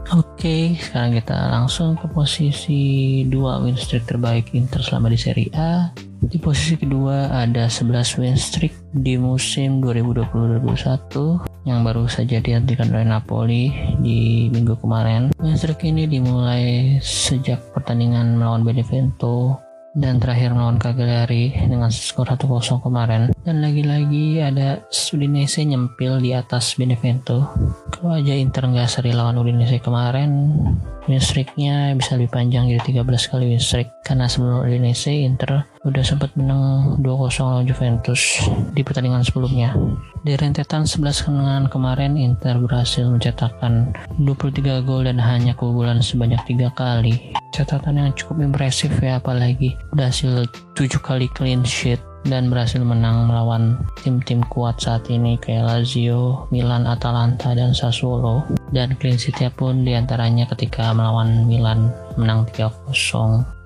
Oke, 0.08 0.80
sekarang 0.80 1.20
kita 1.20 1.36
langsung 1.52 2.00
ke 2.00 2.08
posisi 2.08 3.22
2 3.28 3.62
win 3.62 3.76
streak 3.76 4.08
terbaik 4.08 4.56
Inter 4.56 4.80
selama 4.80 5.12
di 5.12 5.20
Serie 5.20 5.52
A. 5.52 5.92
Di 6.20 6.40
posisi 6.40 6.80
kedua 6.80 7.28
ada 7.28 7.68
11 7.68 8.16
win 8.16 8.36
streak 8.40 8.72
di 8.96 9.20
musim 9.20 9.84
2020-2021 9.84 11.68
yang 11.68 11.84
baru 11.84 12.08
saja 12.08 12.40
dihentikan 12.40 12.88
oleh 12.88 13.04
Napoli 13.04 13.68
di 14.00 14.48
minggu 14.48 14.80
kemarin. 14.80 15.36
Win 15.36 15.56
streak 15.60 15.84
ini 15.84 16.08
dimulai 16.08 16.96
sejak 17.04 17.60
pertandingan 17.76 18.40
melawan 18.40 18.64
Benevento 18.64 19.60
dan 19.98 20.22
terakhir 20.22 20.54
melawan 20.54 20.78
Cagliari 20.78 21.50
dengan 21.66 21.90
skor 21.90 22.30
1-0 22.30 22.46
kemarin. 22.78 23.34
Dan 23.42 23.58
lagi-lagi 23.58 24.38
ada 24.38 24.86
Udinese 25.10 25.66
nyempil 25.66 26.22
di 26.22 26.30
atas 26.30 26.78
Benevento. 26.78 27.50
Kalau 27.90 28.14
aja 28.14 28.34
Inter 28.36 28.70
nggak 28.70 28.86
seri 28.86 29.10
lawan 29.10 29.40
Udinese 29.42 29.82
kemarin. 29.82 30.62
Win 31.10 31.18
streaknya 31.18 31.96
bisa 31.98 32.14
lebih 32.14 32.30
panjang 32.30 32.70
jadi 32.70 33.02
13 33.02 33.30
kali 33.34 33.50
win 33.50 33.58
streak. 33.58 33.90
Karena 34.06 34.30
sebelum 34.30 34.62
Udinese 34.62 35.10
Inter 35.10 35.66
udah 35.82 36.04
sempat 36.06 36.30
menang 36.38 36.94
2-0 37.02 37.42
lawan 37.42 37.66
Juventus 37.66 38.38
di 38.70 38.86
pertandingan 38.86 39.26
sebelumnya. 39.26 39.74
Di 40.22 40.38
rentetan 40.38 40.86
11 40.86 41.26
kemenangan 41.26 41.66
kemarin 41.66 42.14
Inter 42.14 42.62
berhasil 42.62 43.02
mencetakkan 43.10 43.90
23 44.22 44.86
gol 44.86 45.10
dan 45.10 45.18
hanya 45.18 45.58
kebobolan 45.58 45.98
sebanyak 45.98 46.38
3 46.46 46.70
kali 46.78 47.39
catatan 47.50 47.98
yang 47.98 48.10
cukup 48.14 48.42
impresif 48.42 48.90
ya 49.02 49.18
apalagi 49.18 49.74
berhasil 49.94 50.46
7 50.74 50.86
kali 51.02 51.26
clean 51.34 51.66
sheet 51.66 52.00
dan 52.28 52.52
berhasil 52.52 52.80
menang 52.84 53.32
melawan 53.32 53.80
tim-tim 54.04 54.44
kuat 54.52 54.76
saat 54.76 55.08
ini 55.08 55.40
kayak 55.40 55.64
Lazio, 55.64 56.44
Milan, 56.52 56.84
Atalanta, 56.84 57.56
dan 57.56 57.72
Sassuolo. 57.72 58.44
Dan 58.76 58.92
clean 59.00 59.16
sheetnya 59.16 59.48
pun 59.48 59.88
di 59.88 59.96
antaranya 59.96 60.44
ketika 60.52 60.92
melawan 60.92 61.48
Milan 61.48 61.88
menang 62.20 62.44
3-0. 62.52 62.92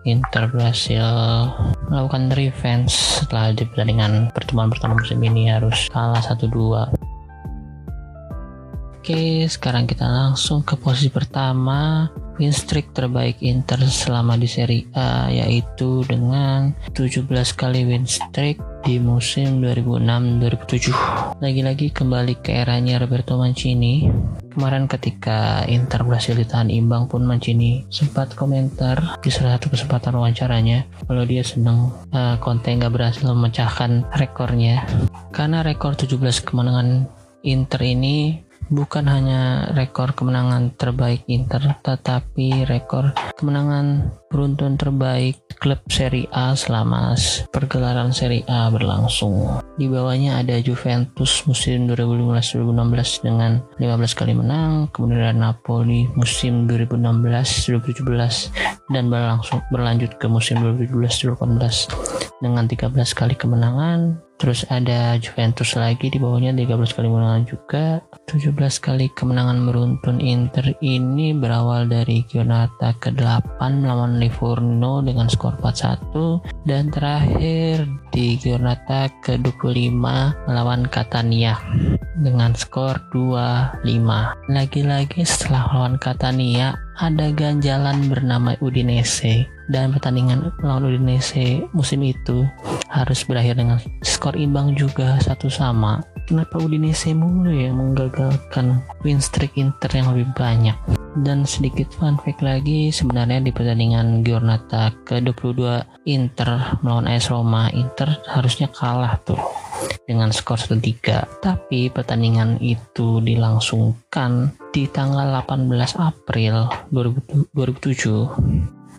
Inter 0.05 0.53
berhasil 0.53 1.03
melakukan 1.89 2.29
revenge 2.37 2.93
setelah 2.93 3.57
di 3.57 3.65
pertandingan 3.65 4.29
pertemuan 4.37 4.69
pertama 4.69 5.01
musim 5.01 5.17
ini 5.25 5.49
harus 5.49 5.89
kalah 5.89 6.21
1-2. 6.21 6.93
Oke, 9.01 9.49
sekarang 9.49 9.89
kita 9.89 10.05
langsung 10.05 10.61
ke 10.61 10.77
posisi 10.77 11.09
pertama 11.09 12.09
win 12.39 12.55
streak 12.55 12.91
terbaik 12.95 13.39
Inter 13.43 13.79
selama 13.87 14.35
di 14.35 14.49
Serie 14.51 14.87
A 14.95 15.31
yaitu 15.31 16.03
dengan 16.07 16.75
17 16.95 17.27
kali 17.55 17.87
win 17.87 18.07
streak 18.07 18.59
di 18.85 19.01
musim 19.01 19.65
2006-2007. 19.65 21.41
Lagi-lagi 21.41 21.89
kembali 21.89 22.45
ke 22.45 22.53
eranya 22.53 23.01
Roberto 23.01 23.41
Mancini. 23.41 24.13
Kemarin 24.53 24.87
ketika 24.87 25.65
Inter 25.67 26.05
berhasil 26.05 26.37
ditahan 26.37 26.69
imbang 26.71 27.09
pun 27.11 27.25
Mancini 27.27 27.83
sempat 27.91 28.37
komentar 28.39 29.19
di 29.25 29.33
salah 29.33 29.59
satu 29.59 29.73
kesempatan 29.73 30.15
wawancaranya 30.15 30.87
kalau 31.11 31.27
dia 31.27 31.43
senang 31.43 31.91
uh, 32.15 32.39
Conte 32.39 32.71
nggak 32.71 32.93
berhasil 32.93 33.27
memecahkan 33.27 34.07
rekornya 34.15 34.87
karena 35.35 35.67
rekor 35.67 35.99
17 35.99 36.23
kemenangan 36.47 37.11
Inter 37.45 37.83
ini 37.83 38.41
bukan 38.75 39.07
hanya 39.07 39.71
rekor 39.73 40.13
kemenangan 40.19 40.75
terbaik 40.75 41.23
Inter, 41.31 41.79
tetapi 41.81 42.67
rekor 42.67 43.15
kemenangan 43.39 44.11
beruntun 44.29 44.75
terbaik 44.75 45.39
klub 45.63 45.79
Serie 45.87 46.27
A 46.35 46.59
selama 46.59 47.15
pergelaran 47.55 48.11
Serie 48.11 48.43
A 48.51 48.67
berlangsung. 48.75 49.63
Di 49.79 49.87
bawahnya 49.87 50.43
ada 50.43 50.59
Juventus 50.59 51.47
musim 51.47 51.87
2015-2016 51.87 53.23
dengan 53.23 53.63
15 53.79 54.19
kali 54.19 54.35
menang, 54.35 54.91
kemudian 54.91 55.39
Napoli 55.39 56.11
musim 56.19 56.67
2016-2017 56.67 58.91
dan 58.91 59.07
berlangsung 59.07 59.63
berlanjut 59.71 60.19
ke 60.19 60.27
musim 60.27 60.59
2017-2018 60.61 62.43
dengan 62.43 62.67
13 62.67 62.91
kali 63.15 63.39
kemenangan, 63.39 64.19
Terus 64.35 64.67
ada 64.67 65.15
Juventus 65.23 65.79
lagi 65.79 66.11
di 66.11 66.19
bawahnya 66.19 66.51
13 66.53 66.91
kali 66.91 67.07
kemenangan 67.07 67.45
juga. 67.47 68.03
17 68.27 68.53
kali 68.83 69.07
kemenangan 69.15 69.63
beruntun 69.65 70.19
Inter 70.19 70.75
ini 70.83 71.31
berawal 71.33 71.87
dari 71.87 72.27
Giornata 72.27 72.93
ke-8 72.99 73.63
melawan 73.63 74.19
Livorno 74.19 75.01
dengan 75.07 75.31
skor 75.31 75.55
4-1 75.63 76.67
dan 76.67 76.91
terakhir 76.91 77.87
di 78.11 78.35
Giornata 78.37 79.07
ke-25 79.23 80.03
melawan 80.51 80.83
Catania 80.91 81.55
dengan 82.19 82.53
skor 82.59 82.99
2-5. 83.15 83.87
Lagi-lagi 84.51 85.23
setelah 85.23 85.71
melawan 85.71 85.97
Catania 86.03 86.84
ada 86.95 87.35
ganjalan 87.35 88.07
bernama 88.07 88.55
Udinese 88.63 89.51
dan 89.67 89.91
pertandingan 89.91 90.55
lawan 90.63 90.87
Udinese 90.87 91.67
musim 91.75 92.05
itu 92.07 92.47
harus 92.87 93.27
berakhir 93.27 93.59
dengan 93.59 93.83
skor 94.07 94.39
imbang 94.39 94.79
juga 94.79 95.19
satu 95.19 95.51
sama. 95.51 95.99
Kenapa 96.25 96.57
Udinese 96.57 97.13
mulu 97.13 97.53
ya 97.53 97.69
menggagalkan 97.69 98.81
win 99.05 99.21
streak 99.21 99.61
Inter 99.61 99.93
yang 99.93 100.17
lebih 100.17 100.33
banyak? 100.33 100.73
Dan 101.21 101.45
sedikit 101.45 101.93
fun 101.93 102.17
fact 102.17 102.41
lagi, 102.41 102.89
sebenarnya 102.89 103.45
di 103.45 103.53
pertandingan 103.53 104.25
Giornata 104.25 104.89
ke-22 105.05 105.85
Inter 106.09 106.81
melawan 106.81 107.13
AS 107.13 107.29
Roma, 107.29 107.69
Inter 107.77 108.25
harusnya 108.25 108.73
kalah 108.73 109.21
tuh 109.21 109.37
dengan 110.09 110.33
skor 110.33 110.57
1-3. 110.57 111.45
Tapi 111.45 111.93
pertandingan 111.93 112.57
itu 112.65 113.21
dilangsungkan 113.21 114.57
di 114.73 114.89
tanggal 114.89 115.29
18 115.45 115.69
April 116.01 116.73
2007 116.89 117.53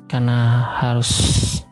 karena 0.05 0.61
harus 0.77 1.09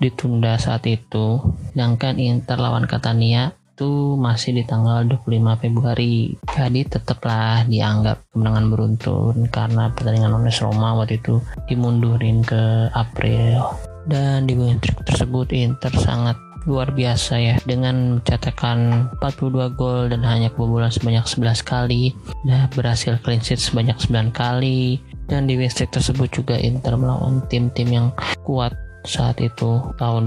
ditunda 0.02 0.58
saat 0.58 0.82
itu. 0.90 1.38
Sedangkan 1.72 2.18
Inter 2.18 2.58
lawan 2.58 2.90
Catania 2.90 3.54
itu 3.74 4.14
masih 4.22 4.54
di 4.54 4.64
tanggal 4.70 5.02
25 5.10 5.58
Februari. 5.58 6.38
Jadi 6.46 6.86
tetaplah 6.86 7.66
dianggap 7.66 8.30
kemenangan 8.30 8.70
beruntun 8.70 9.36
karena 9.50 9.90
pertandingan 9.90 10.30
lawan 10.30 10.54
Roma 10.62 10.90
waktu 11.02 11.18
itu 11.18 11.42
dimundurin 11.66 12.46
ke 12.46 12.94
April. 12.94 13.74
Dan 14.06 14.46
di 14.46 14.54
trik 14.78 15.02
tersebut 15.10 15.50
Inter 15.58 15.90
sangat 15.98 16.38
luar 16.70 16.94
biasa 16.94 17.34
ya 17.42 17.56
dengan 17.68 18.22
mencetakkan 18.22 19.10
42 19.20 19.76
gol 19.76 20.08
dan 20.08 20.24
hanya 20.24 20.48
kebobolan 20.54 20.94
sebanyak 20.94 21.26
11 21.28 21.60
kali 21.66 22.16
dan 22.48 22.72
berhasil 22.72 23.20
clean 23.20 23.44
sheet 23.44 23.60
sebanyak 23.60 24.00
9 24.00 24.32
kali 24.32 25.02
dan 25.28 25.44
di 25.44 25.60
win 25.60 25.68
tersebut 25.68 26.32
juga 26.32 26.56
Inter 26.56 26.96
melawan 26.96 27.44
tim-tim 27.52 27.90
yang 27.92 28.08
kuat 28.48 28.72
saat 29.04 29.44
itu 29.44 29.84
tahun 30.00 30.24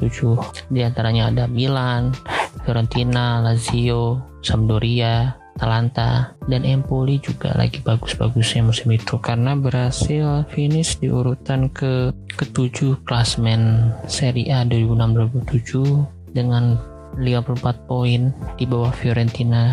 2006-2007 0.00 0.72
di 0.72 0.80
antaranya 0.80 1.28
ada 1.28 1.44
Milan, 1.44 2.16
Fiorentina, 2.64 3.42
Lazio, 3.42 4.22
Sampdoria, 4.40 5.34
Atalanta 5.56 6.36
dan 6.44 6.68
Empoli 6.68 7.16
juga 7.16 7.56
lagi 7.56 7.80
bagus-bagusnya 7.80 8.60
musim 8.60 8.92
itu. 8.92 9.16
Karena 9.16 9.56
berhasil 9.56 10.44
finish 10.52 11.00
di 11.00 11.08
urutan 11.08 11.72
ke 11.72 12.12
ketujuh 12.36 13.00
klasmen 13.08 13.90
Serie 14.04 14.52
A 14.52 14.68
2006-2007 14.68 16.36
dengan 16.36 16.76
54 17.16 17.88
poin 17.88 18.36
di 18.60 18.64
bawah 18.68 18.92
Fiorentina 18.92 19.72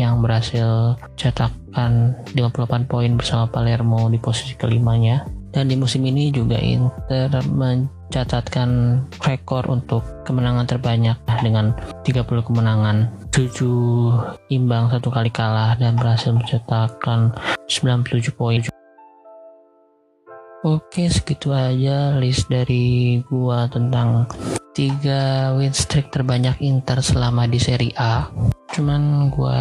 yang 0.00 0.24
berhasil 0.24 0.96
cetakkan 1.20 2.16
58 2.32 2.88
poin 2.88 3.12
bersama 3.12 3.44
Palermo 3.52 4.08
di 4.08 4.16
posisi 4.16 4.56
kelimanya. 4.56 5.28
Dan 5.52 5.68
di 5.68 5.76
musim 5.76 6.00
ini 6.08 6.32
juga 6.32 6.56
Inter 6.56 7.28
mencatatkan 8.12 9.00
rekor 9.24 9.64
untuk 9.72 10.04
kemenangan 10.28 10.68
terbanyak 10.68 11.16
dengan 11.40 11.72
30 12.04 12.28
kemenangan. 12.44 13.08
7 13.32 14.52
imbang 14.52 14.92
satu 14.92 15.08
kali 15.08 15.32
kalah 15.32 15.72
dan 15.80 15.96
berhasil 15.96 16.28
mencetakkan 16.28 17.32
97 17.72 18.36
poin. 18.36 18.60
Oke 20.60 21.08
segitu 21.08 21.56
aja 21.56 22.12
list 22.20 22.52
dari 22.52 23.24
gua 23.32 23.64
tentang 23.72 24.28
tiga 24.76 25.56
win 25.56 25.72
streak 25.72 26.12
terbanyak 26.12 26.60
Inter 26.60 27.00
selama 27.00 27.48
di 27.48 27.56
Serie 27.56 27.96
A. 27.96 28.28
Cuman 28.76 29.32
gua 29.32 29.56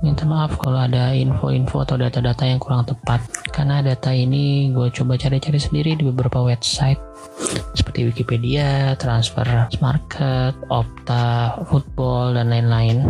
minta 0.00 0.24
maaf 0.24 0.56
kalau 0.56 0.80
ada 0.80 1.12
info-info 1.12 1.84
atau 1.84 2.00
data-data 2.00 2.48
yang 2.48 2.56
kurang 2.56 2.88
tepat. 2.88 3.20
Karena 3.52 3.84
data 3.84 4.10
ini 4.12 4.72
gue 4.72 4.88
coba 4.88 5.20
cari-cari 5.20 5.60
sendiri 5.60 5.96
di 5.96 6.04
beberapa 6.08 6.40
website 6.40 7.00
seperti 7.76 8.08
Wikipedia, 8.08 8.96
Transfer 8.96 9.68
Market, 9.84 10.56
Opta, 10.72 11.60
Football, 11.68 12.40
dan 12.40 12.48
lain-lain. 12.48 13.04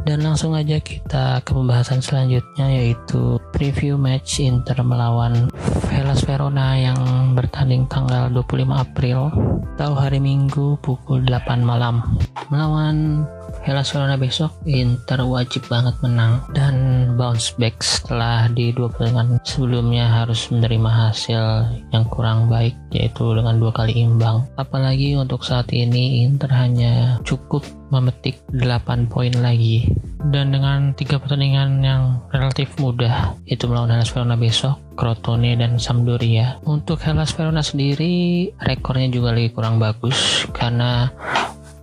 Dan 0.00 0.24
langsung 0.24 0.56
aja 0.56 0.80
kita 0.80 1.44
ke 1.44 1.52
pembahasan 1.52 2.00
selanjutnya 2.00 2.72
yaitu 2.72 3.36
preview 3.52 4.00
match 4.00 4.40
Inter 4.40 4.80
melawan 4.80 5.52
Hellas 5.92 6.24
Verona 6.24 6.72
yang 6.80 6.96
bertanding 7.36 7.84
tanggal 7.84 8.32
25 8.32 8.64
April 8.72 9.28
atau 9.76 9.92
hari 9.92 10.16
Minggu 10.16 10.80
pukul 10.80 11.24
8 11.28 11.60
malam. 11.60 12.00
Melawan 12.48 13.28
Hellas 13.62 13.92
Verona 13.92 14.16
besok 14.16 14.54
Inter 14.66 15.22
wajib 15.26 15.66
banget 15.66 15.94
menang 16.00 16.42
dan 16.54 16.74
bounce 17.14 17.52
back 17.58 17.82
setelah 17.82 18.48
di 18.50 18.72
dua 18.72 18.88
pertandingan 18.88 19.42
sebelumnya 19.42 20.06
harus 20.08 20.48
menerima 20.48 20.90
hasil 20.90 21.42
yang 21.90 22.04
kurang 22.08 22.46
baik 22.46 22.74
yaitu 22.94 23.34
dengan 23.34 23.58
dua 23.58 23.72
kali 23.74 23.94
imbang. 23.98 24.46
Apalagi 24.58 25.14
untuk 25.18 25.42
saat 25.42 25.70
ini 25.74 26.26
Inter 26.26 26.50
hanya 26.50 27.18
cukup 27.26 27.62
memetik 27.90 28.38
8 28.54 29.10
poin 29.10 29.34
lagi. 29.42 29.90
Dan 30.20 30.54
dengan 30.54 30.94
tiga 30.94 31.18
pertandingan 31.18 31.82
yang 31.82 32.02
relatif 32.30 32.76
mudah 32.78 33.34
itu 33.48 33.66
melawan 33.66 33.90
Hellas 33.90 34.12
Verona 34.12 34.36
besok 34.38 34.78
Crotone 34.94 35.56
dan 35.56 35.80
Sampdoria. 35.80 36.60
Untuk 36.68 37.00
Hellas 37.02 37.32
Verona 37.34 37.64
sendiri 37.64 38.46
rekornya 38.62 39.08
juga 39.10 39.32
lagi 39.32 39.50
kurang 39.50 39.80
bagus 39.80 40.44
karena 40.52 41.08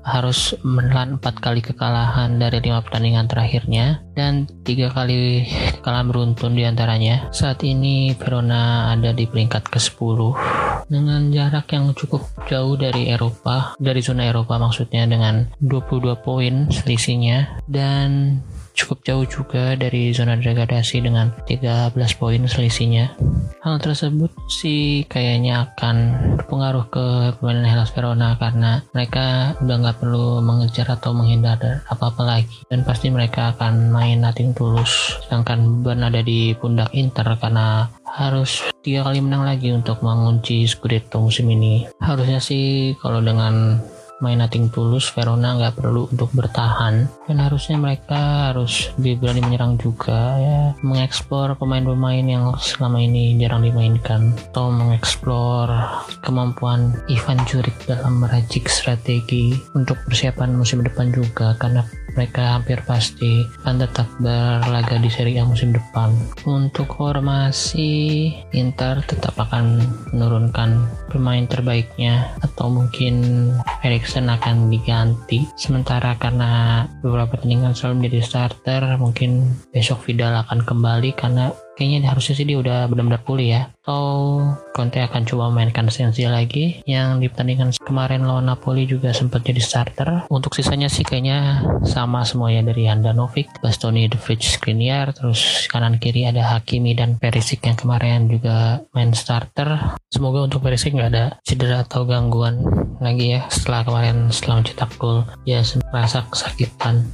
harus 0.08 0.56
menelan 0.64 1.20
empat 1.20 1.44
kali 1.44 1.60
kekalahan 1.60 2.40
dari 2.40 2.64
lima 2.64 2.80
pertandingan 2.80 3.28
terakhirnya 3.28 4.00
dan 4.16 4.48
tiga 4.64 4.88
kali 4.88 5.44
kekalahan 5.78 6.08
beruntun 6.08 6.56
di 6.56 6.64
antaranya. 6.64 7.28
Saat 7.36 7.68
ini 7.68 8.16
Verona 8.16 8.96
ada 8.96 9.12
di 9.12 9.28
peringkat 9.28 9.68
ke-10 9.68 10.20
dengan 10.88 11.28
jarak 11.36 11.68
yang 11.76 11.92
cukup 11.92 12.24
jauh 12.48 12.80
dari 12.80 13.12
Eropa, 13.12 13.76
dari 13.76 14.00
zona 14.00 14.32
Eropa 14.32 14.56
maksudnya 14.56 15.04
dengan 15.04 15.52
22 15.60 16.24
poin 16.24 16.72
selisihnya 16.72 17.60
dan 17.68 18.40
cukup 18.88 19.04
jauh 19.04 19.26
juga 19.28 19.76
dari 19.76 20.16
zona 20.16 20.40
degradasi 20.40 21.04
dengan 21.04 21.36
13 21.44 21.92
poin 22.16 22.40
selisihnya. 22.48 23.12
Hal 23.60 23.84
tersebut 23.84 24.32
sih 24.48 25.04
kayaknya 25.12 25.68
akan 25.68 25.96
berpengaruh 26.40 26.88
ke 26.88 27.06
pemain 27.36 27.68
Hellas 27.68 27.92
Verona 27.92 28.40
karena 28.40 28.80
mereka 28.96 29.52
udah 29.60 29.76
nggak 29.84 30.00
perlu 30.00 30.40
mengejar 30.40 30.88
atau 30.88 31.12
menghindar 31.12 31.84
apa-apa 31.92 32.24
lagi 32.24 32.64
dan 32.72 32.88
pasti 32.88 33.12
mereka 33.12 33.52
akan 33.60 33.92
main 33.92 34.24
nating 34.24 34.56
tulus 34.56 35.20
sedangkan 35.28 35.84
beban 35.84 36.08
ada 36.08 36.24
di 36.24 36.56
pundak 36.56 36.88
Inter 36.96 37.28
karena 37.36 37.92
harus 38.08 38.64
tiga 38.88 39.04
kali 39.04 39.20
menang 39.20 39.44
lagi 39.44 39.76
untuk 39.76 40.00
mengunci 40.00 40.64
Scudetto 40.64 41.20
musim 41.20 41.52
ini 41.52 41.84
harusnya 42.00 42.40
sih 42.40 42.96
kalau 43.04 43.20
dengan 43.20 43.84
main 44.20 44.42
nating 44.42 44.74
tulus 44.74 45.10
Verona 45.14 45.58
nggak 45.58 45.78
perlu 45.78 46.10
untuk 46.10 46.34
bertahan. 46.34 47.06
Dan 47.30 47.38
harusnya 47.38 47.78
mereka 47.78 48.52
harus 48.52 48.90
lebih 48.98 49.22
berani 49.22 49.42
menyerang 49.46 49.78
juga 49.78 50.38
ya. 50.38 50.62
Mengeksplor 50.82 51.58
pemain-pemain 51.58 52.26
yang 52.26 52.54
selama 52.58 52.98
ini 53.02 53.38
jarang 53.38 53.62
dimainkan. 53.66 54.34
Atau 54.50 54.74
mengeksplor 54.74 55.70
kemampuan 56.26 56.98
Ivan 57.10 57.40
Juric 57.46 57.78
dalam 57.86 58.24
meracik 58.24 58.66
strategi 58.68 59.54
untuk 59.78 59.98
persiapan 60.10 60.58
musim 60.58 60.82
depan 60.82 61.14
juga. 61.14 61.54
Karena 61.58 61.86
mereka 62.18 62.58
hampir 62.58 62.82
pasti 62.82 63.46
akan 63.62 63.78
tetap 63.86 64.10
berlaga 64.18 64.98
di 64.98 65.06
Serie 65.06 65.38
A 65.38 65.46
musim 65.46 65.70
depan. 65.70 66.10
Untuk 66.50 66.98
formasi, 66.98 68.34
Inter 68.58 69.06
tetap 69.06 69.38
akan 69.38 69.86
menurunkan 70.10 70.90
pemain 71.14 71.46
terbaiknya 71.46 72.34
atau 72.42 72.74
mungkin 72.74 73.54
Erikson 73.86 74.34
akan 74.34 74.74
diganti. 74.74 75.46
Sementara 75.54 76.18
karena 76.18 76.84
beberapa 77.06 77.38
pertandingan 77.38 77.78
selalu 77.78 78.02
menjadi 78.02 78.20
starter, 78.26 78.82
mungkin 78.98 79.54
besok 79.70 80.02
Vidal 80.10 80.42
akan 80.42 80.66
kembali 80.66 81.14
karena 81.14 81.54
kayaknya 81.78 82.10
harusnya 82.10 82.34
sih 82.34 82.50
dia 82.50 82.58
udah 82.58 82.90
benar-benar 82.90 83.22
pulih 83.22 83.48
ya. 83.54 83.62
Atau 83.86 84.42
Conte 84.74 85.00
akan 85.00 85.24
coba 85.24 85.54
memainkan 85.54 85.88
Sensi 85.94 86.26
lagi. 86.26 86.82
Yang 86.90 87.08
di 87.22 87.26
pertandingan 87.30 87.70
kemarin 87.78 88.26
lawan 88.26 88.50
Napoli 88.50 88.90
juga 88.90 89.14
sempat 89.14 89.46
jadi 89.46 89.62
starter. 89.62 90.26
Untuk 90.34 90.58
sisanya 90.58 90.90
sih 90.90 91.06
kayaknya 91.06 91.62
sama 91.86 92.26
semua 92.26 92.50
ya 92.50 92.66
dari 92.66 92.90
Handanovic 92.90 93.62
Bastoni 93.62 94.10
De 94.10 94.18
Vrij 94.18 94.42
Skriniar 94.42 95.14
terus 95.14 95.70
kanan 95.70 96.02
kiri 96.02 96.26
ada 96.26 96.44
Hakimi 96.58 96.98
dan 96.98 97.22
Perisic 97.22 97.64
yang 97.64 97.78
kemarin 97.78 98.28
juga 98.28 98.82
main 98.92 99.14
starter. 99.14 99.98
Semoga 100.10 100.44
untuk 100.44 100.66
Perisic 100.66 100.98
nggak 100.98 101.12
ada 101.14 101.26
cedera 101.46 101.86
atau 101.86 102.04
gangguan 102.04 102.66
lagi 102.98 103.38
ya 103.38 103.46
setelah 103.48 103.86
kemarin 103.86 104.34
setelah 104.34 104.66
mencetak 104.66 104.92
gol. 104.98 105.24
Ya 105.46 105.62
merasa 105.94 106.26
kesakitan 106.28 107.06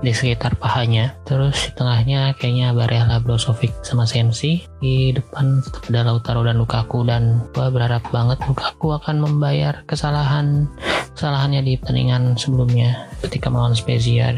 di 0.00 0.12
sekitar 0.14 0.58
pahanya. 0.58 1.16
Terus 1.24 1.68
di 1.68 1.70
tengahnya 1.74 2.34
kayaknya 2.38 2.74
Barella 2.74 3.18
Brozovic 3.22 3.72
sama 3.82 4.08
Sensi. 4.08 4.62
Di 4.82 5.14
depan 5.14 5.62
ada 5.90 6.06
Lautaro 6.06 6.42
dan 6.46 6.58
Lukaku. 6.58 7.06
Dan 7.06 7.44
gua 7.54 7.68
berharap 7.70 8.06
banget 8.10 8.38
Lukaku 8.46 8.94
akan 8.96 9.22
membayar 9.22 9.82
kesalahan 9.86 10.66
kesalahannya 11.14 11.62
di 11.64 11.76
pertandingan 11.78 12.34
sebelumnya 12.36 13.08
ketika 13.22 13.52
melawan 13.52 13.76
Spezia 13.76 14.34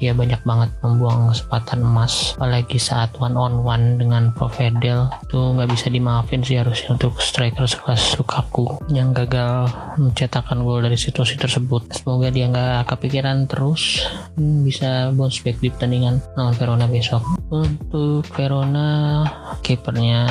dia 0.00 0.16
banyak 0.16 0.40
banget 0.48 0.72
membuang 0.80 1.28
kesempatan 1.28 1.84
emas 1.84 2.32
apalagi 2.40 2.80
saat 2.80 3.12
one 3.20 3.36
on 3.36 3.60
one 3.60 4.00
dengan 4.00 4.32
Provedel 4.32 5.12
itu 5.28 5.36
nggak 5.36 5.68
bisa 5.68 5.92
dimaafin 5.92 6.40
sih 6.40 6.56
harusnya 6.56 6.96
untuk 6.96 7.20
striker 7.20 7.68
sekelas 7.68 8.16
Lukaku 8.16 8.80
yang 8.88 9.12
gagal 9.12 9.68
mencetakkan 10.00 10.64
gol 10.64 10.80
dari 10.80 10.96
situasi 10.96 11.36
tersebut. 11.36 11.92
Semoga 11.92 12.32
dia 12.32 12.48
nggak 12.48 12.88
kepikiran 12.88 13.44
terus 13.44 14.08
hmm, 14.40 14.64
bisa 14.64 15.12
bounce 15.12 15.44
back 15.44 15.60
di 15.60 15.68
pertandingan 15.68 16.24
lawan 16.32 16.56
Verona 16.56 16.88
besok. 16.88 17.20
Untuk 17.52 18.24
Verona 18.32 18.88
kipernya 19.60 20.24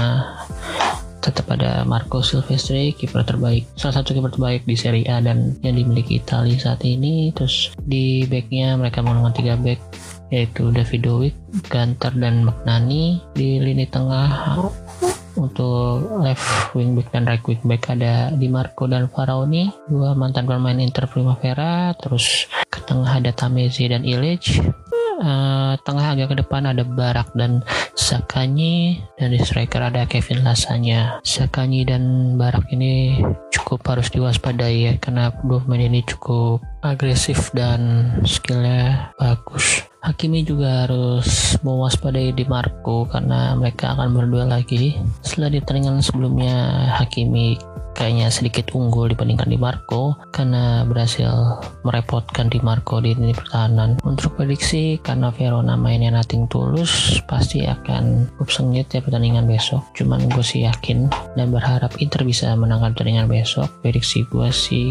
tetap 1.19 1.51
ada 1.51 1.83
Marco 1.83 2.23
Silvestri 2.23 2.95
kiper 2.95 3.27
terbaik 3.27 3.67
salah 3.75 3.99
satu 3.99 4.15
kiper 4.15 4.31
terbaik 4.31 4.63
di 4.63 4.75
Serie 4.79 5.07
A 5.11 5.19
dan 5.19 5.59
yang 5.61 5.75
dimiliki 5.75 6.19
Italia 6.19 6.55
saat 6.55 6.81
ini. 6.87 7.31
Terus 7.35 7.75
di 7.79 8.23
backnya 8.25 8.79
mereka 8.79 9.03
menggunakan 9.03 9.35
tiga 9.35 9.55
back 9.59 9.79
yaitu 10.29 10.69
Davidovic, 10.69 11.33
Gantar 11.67 12.13
dan 12.13 12.45
Magnani 12.45 13.17
di 13.33 13.57
lini 13.57 13.89
tengah 13.89 14.61
untuk 15.39 16.03
left 16.21 16.75
wing 16.75 16.93
back 16.93 17.09
dan 17.15 17.23
right 17.25 17.41
wing 17.47 17.63
back 17.63 17.87
ada 17.87 18.29
Di 18.35 18.51
Marco 18.51 18.85
dan 18.85 19.07
Faraoni 19.07 19.71
dua 19.87 20.13
mantan 20.13 20.45
pemain 20.45 20.77
Inter 20.77 21.09
Primavera. 21.09 21.95
Terus 21.97 22.45
ke 22.69 22.79
tengah 22.85 23.19
ada 23.19 23.33
Tamezi 23.33 23.89
dan 23.89 24.05
Illich 24.05 24.61
uh, 25.19 25.75
tengah 25.83 26.15
agak 26.15 26.33
ke 26.33 26.35
depan 26.41 26.65
ada 26.67 26.83
Barak 26.87 27.31
dan 27.35 27.61
Sakanyi 27.93 29.03
dan 29.19 29.35
di 29.35 29.39
striker 29.39 29.83
ada 29.83 30.07
Kevin 30.07 30.41
Lasanya 30.41 31.19
Sakanyi 31.21 31.85
dan 31.85 32.35
Barak 32.39 32.71
ini 32.71 33.19
cukup 33.51 33.83
harus 33.85 34.09
diwaspadai 34.09 34.77
ya 34.89 34.93
karena 34.97 35.29
dua 35.45 35.61
pemain 35.61 35.85
ini 35.85 36.01
cukup 36.07 36.63
agresif 36.81 37.51
dan 37.51 38.09
skillnya 38.23 39.11
bagus 39.19 39.83
Hakimi 39.99 40.47
juga 40.47 40.87
harus 40.87 41.59
mewaspadai 41.59 42.31
di 42.31 42.47
Marco 42.47 43.03
karena 43.11 43.51
mereka 43.59 43.91
akan 43.91 44.15
berdua 44.15 44.47
lagi. 44.47 44.95
Setelah 45.19 45.51
di 45.51 45.59
pertandingan 45.59 45.99
sebelumnya 45.99 46.87
Hakimi 46.95 47.59
kayaknya 47.99 48.31
sedikit 48.31 48.71
unggul 48.71 49.11
dibandingkan 49.11 49.51
Di 49.51 49.59
Marco 49.59 50.15
karena 50.31 50.87
berhasil 50.87 51.59
merepotkan 51.83 52.47
Di 52.47 52.63
Marco 52.63 53.03
di 53.03 53.11
lini 53.11 53.35
pertahanan. 53.35 53.99
Untuk 54.07 54.39
prediksi 54.39 54.95
karena 55.03 55.35
Verona 55.35 55.75
mainnya 55.75 56.15
nating 56.15 56.47
tulus 56.47 57.19
pasti 57.27 57.67
akan 57.67 58.31
cukup 58.39 58.49
sengit 58.55 58.87
ya 58.95 59.03
pertandingan 59.03 59.43
besok. 59.43 59.83
Cuman 59.99 60.31
gue 60.31 60.39
sih 60.39 60.63
yakin 60.63 61.11
dan 61.35 61.51
berharap 61.51 61.91
Inter 61.99 62.23
bisa 62.23 62.55
menangkan 62.55 62.95
pertandingan 62.95 63.27
besok. 63.27 63.67
Prediksi 63.83 64.23
gue 64.31 64.47
sih 64.47 64.87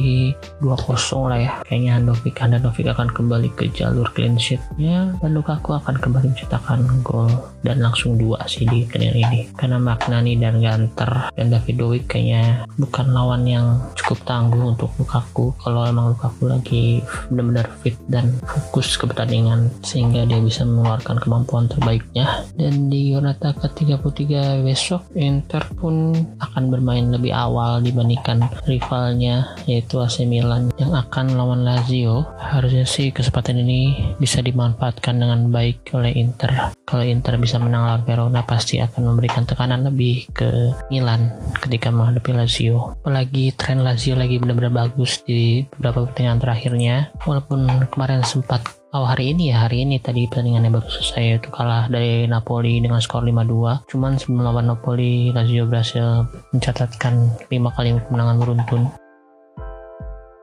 2-0 0.61 1.33
lah 1.33 1.41
ya. 1.41 1.53
Kayaknya 1.65 1.91
Handovic 1.97 2.37
Handovic 2.37 2.87
akan 2.93 3.09
kembali 3.09 3.49
ke 3.55 3.71
jalur 3.73 4.11
clean 4.13 4.35
sheetnya 4.35 5.15
dan 5.23 5.31
Lukaku 5.33 5.79
akan 5.79 5.97
kembali 5.97 6.35
mencetakkan 6.35 6.83
gol 7.07 7.31
dan 7.63 7.79
langsung 7.79 8.19
dua 8.19 8.43
sih 8.51 8.67
di 8.67 8.83
pertandingan 8.83 9.31
ini 9.31 9.41
karena 9.55 9.79
Magnani 9.79 10.35
dan 10.35 10.59
Ganter 10.59 11.31
dan 11.39 11.47
Davidovic 11.55 12.11
kayaknya 12.11 12.67
bukan 12.75 12.98
bukan 12.99 13.15
lawan 13.15 13.47
yang 13.47 13.79
cukup 13.95 14.19
tangguh 14.27 14.75
untuk 14.75 14.91
Lukaku. 14.99 15.55
Kalau 15.63 15.87
emang 15.87 16.19
Lukaku 16.19 16.51
lagi 16.51 16.99
benar-benar 17.31 17.71
fit 17.79 17.95
dan 18.11 18.35
fokus 18.43 18.99
ke 18.99 19.07
pertandingan 19.07 19.71
sehingga 19.87 20.27
dia 20.27 20.43
bisa 20.43 20.67
mengeluarkan 20.67 21.23
kemampuan 21.23 21.71
terbaiknya. 21.71 22.43
Dan 22.59 22.91
di 22.91 23.15
Giornata 23.15 23.55
ke-33 23.55 24.67
besok 24.67 25.15
Inter 25.15 25.63
pun 25.79 26.11
akan 26.43 26.65
bermain 26.75 27.07
lebih 27.07 27.31
awal 27.31 27.87
dibandingkan 27.87 28.51
rivalnya 28.67 29.55
yaitu 29.71 30.03
AC 30.03 30.27
Milan 30.27 30.75
yang 30.83 30.91
akan 30.91 31.39
lawan 31.39 31.63
Lazio. 31.63 32.27
Harusnya 32.35 32.83
sih 32.83 33.15
kesempatan 33.15 33.63
ini 33.63 33.95
bisa 34.19 34.43
dimanfaatkan 34.43 35.23
dengan 35.23 35.55
baik 35.55 35.95
oleh 35.95 36.19
Inter. 36.19 36.75
Kalau 36.83 37.07
Inter 37.07 37.39
bisa 37.39 37.63
menang 37.63 37.87
lawan 37.87 38.03
Verona 38.03 38.43
pasti 38.43 38.83
akan 38.83 39.15
memberikan 39.15 39.47
tekanan 39.47 39.87
lebih 39.87 40.27
ke 40.35 40.75
Milan 40.91 41.31
ketika 41.63 41.95
menghadapi 41.95 42.35
Lazio 42.35 42.78
apalagi 42.79 43.51
tren 43.55 43.83
Lazio 43.83 44.15
lagi 44.15 44.39
benar-benar 44.39 44.73
bagus 44.73 45.23
di 45.27 45.67
beberapa 45.77 46.07
pertandingan 46.07 46.41
terakhirnya. 46.41 46.97
Walaupun 47.27 47.91
kemarin 47.91 48.23
sempat 48.23 48.79
Oh 48.89 49.05
hari 49.05 49.37
ini 49.37 49.53
ya 49.53 49.69
hari 49.69 49.85
ini 49.85 50.01
tadi 50.01 50.25
pertandingannya 50.25 50.73
baru 50.73 50.89
selesai 50.89 51.45
itu 51.45 51.53
kalah 51.53 51.93
dari 51.93 52.25
Napoli 52.25 52.81
dengan 52.81 53.05
skor 53.05 53.21
5-2 53.21 53.85
cuman 53.85 54.17
sebelum 54.17 54.49
lawan 54.49 54.73
Napoli 54.73 55.29
Lazio 55.29 55.69
berhasil 55.69 56.25
mencatatkan 56.57 57.37
5 57.53 57.77
kali 57.77 58.01
kemenangan 58.09 58.41
beruntun 58.41 58.89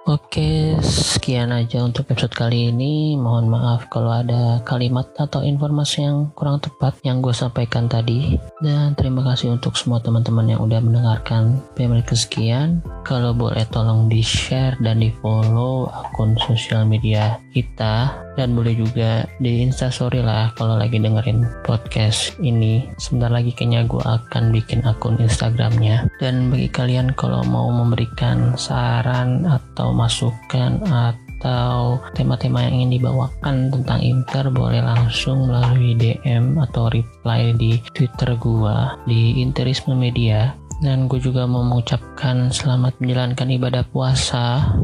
Oke, 0.06 0.78
sekian 0.86 1.50
aja 1.50 1.82
untuk 1.82 2.06
episode 2.13 2.30
kali 2.30 2.70
ini. 2.70 3.18
Mohon 3.18 3.58
maaf 3.58 3.89
kalau 3.89 4.13
ada 4.13 4.62
kalimat 4.62 5.10
atau 5.18 5.41
informasi 5.41 6.06
yang 6.06 6.30
kurang 6.38 6.62
tepat 6.62 6.94
yang 7.02 7.26
gue 7.26 7.34
sampaikan 7.34 7.89
tadi. 7.89 8.38
Dan 8.62 8.94
terima 8.94 9.26
kasih 9.26 9.58
untuk 9.58 9.74
semua 9.74 9.98
teman-teman 9.98 10.46
yang 10.46 10.62
udah 10.62 10.78
mendengarkan 10.78 11.58
PMR 11.74 12.06
kesekian. 12.06 12.86
Kalau 13.02 13.34
boleh 13.34 13.65
tolong 13.74 14.06
di-share 14.06 14.78
dan 14.78 15.02
di-follow 15.02 15.89
akun 15.89 16.38
sosial 16.38 16.86
media 16.86 17.41
kita. 17.50 18.24
Dan 18.36 18.56
boleh 18.56 18.76
juga 18.76 19.24
di 19.39 19.63
instastory 19.63 20.19
lah 20.19 20.52
kalau 20.60 20.76
lagi 20.76 21.00
dengerin 21.00 21.43
podcast 21.63 22.36
ini. 22.43 22.88
Sebentar 23.00 23.32
lagi 23.32 23.56
kayaknya 23.56 23.88
gue 23.88 24.04
akan 24.04 24.52
bikin 24.52 24.84
akun 24.84 25.15
Instagramnya. 25.19 26.12
Dan 26.19 26.52
bagi 26.52 26.67
kalian 26.67 27.15
kalau 27.15 27.43
mau 27.48 27.71
memberikan 27.71 28.60
saran 28.60 29.48
atau 29.48 29.95
masukan 29.95 30.84
atau 30.86 32.00
tema-tema 32.17 32.65
yang 32.65 32.84
ingin 32.84 33.00
dibawakan 33.00 33.69
tentang 33.69 34.00
Inter 34.02 34.50
boleh 34.50 34.82
langsung 34.82 35.45
melalui 35.52 35.93
DM 35.93 36.58
atau 36.58 36.89
reply 36.89 37.54
di 37.54 37.78
Twitter 37.93 38.34
gua 38.39 38.98
di 39.06 39.39
Interisme 39.43 39.93
Media 39.93 40.64
dan 40.83 41.07
gue 41.07 41.19
juga 41.21 41.47
mau 41.47 41.63
mengucapkan 41.63 42.51
selamat 42.51 42.99
menjalankan 42.99 43.47
ibadah 43.47 43.83
puasa 43.88 44.75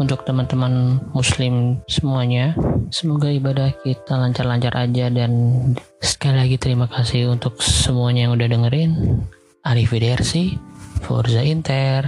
untuk 0.00 0.24
teman-teman 0.24 1.00
muslim 1.12 1.80
semuanya. 1.88 2.56
Semoga 2.88 3.28
ibadah 3.28 3.74
kita 3.84 4.16
lancar-lancar 4.16 4.72
aja 4.76 5.12
dan 5.12 5.32
sekali 6.00 6.36
lagi 6.40 6.56
terima 6.56 6.86
kasih 6.88 7.32
untuk 7.32 7.60
semuanya 7.60 8.28
yang 8.28 8.36
udah 8.36 8.48
dengerin. 8.48 8.92
Arrivederci 9.66 10.54
Forza 11.02 11.42
Inter 11.42 12.06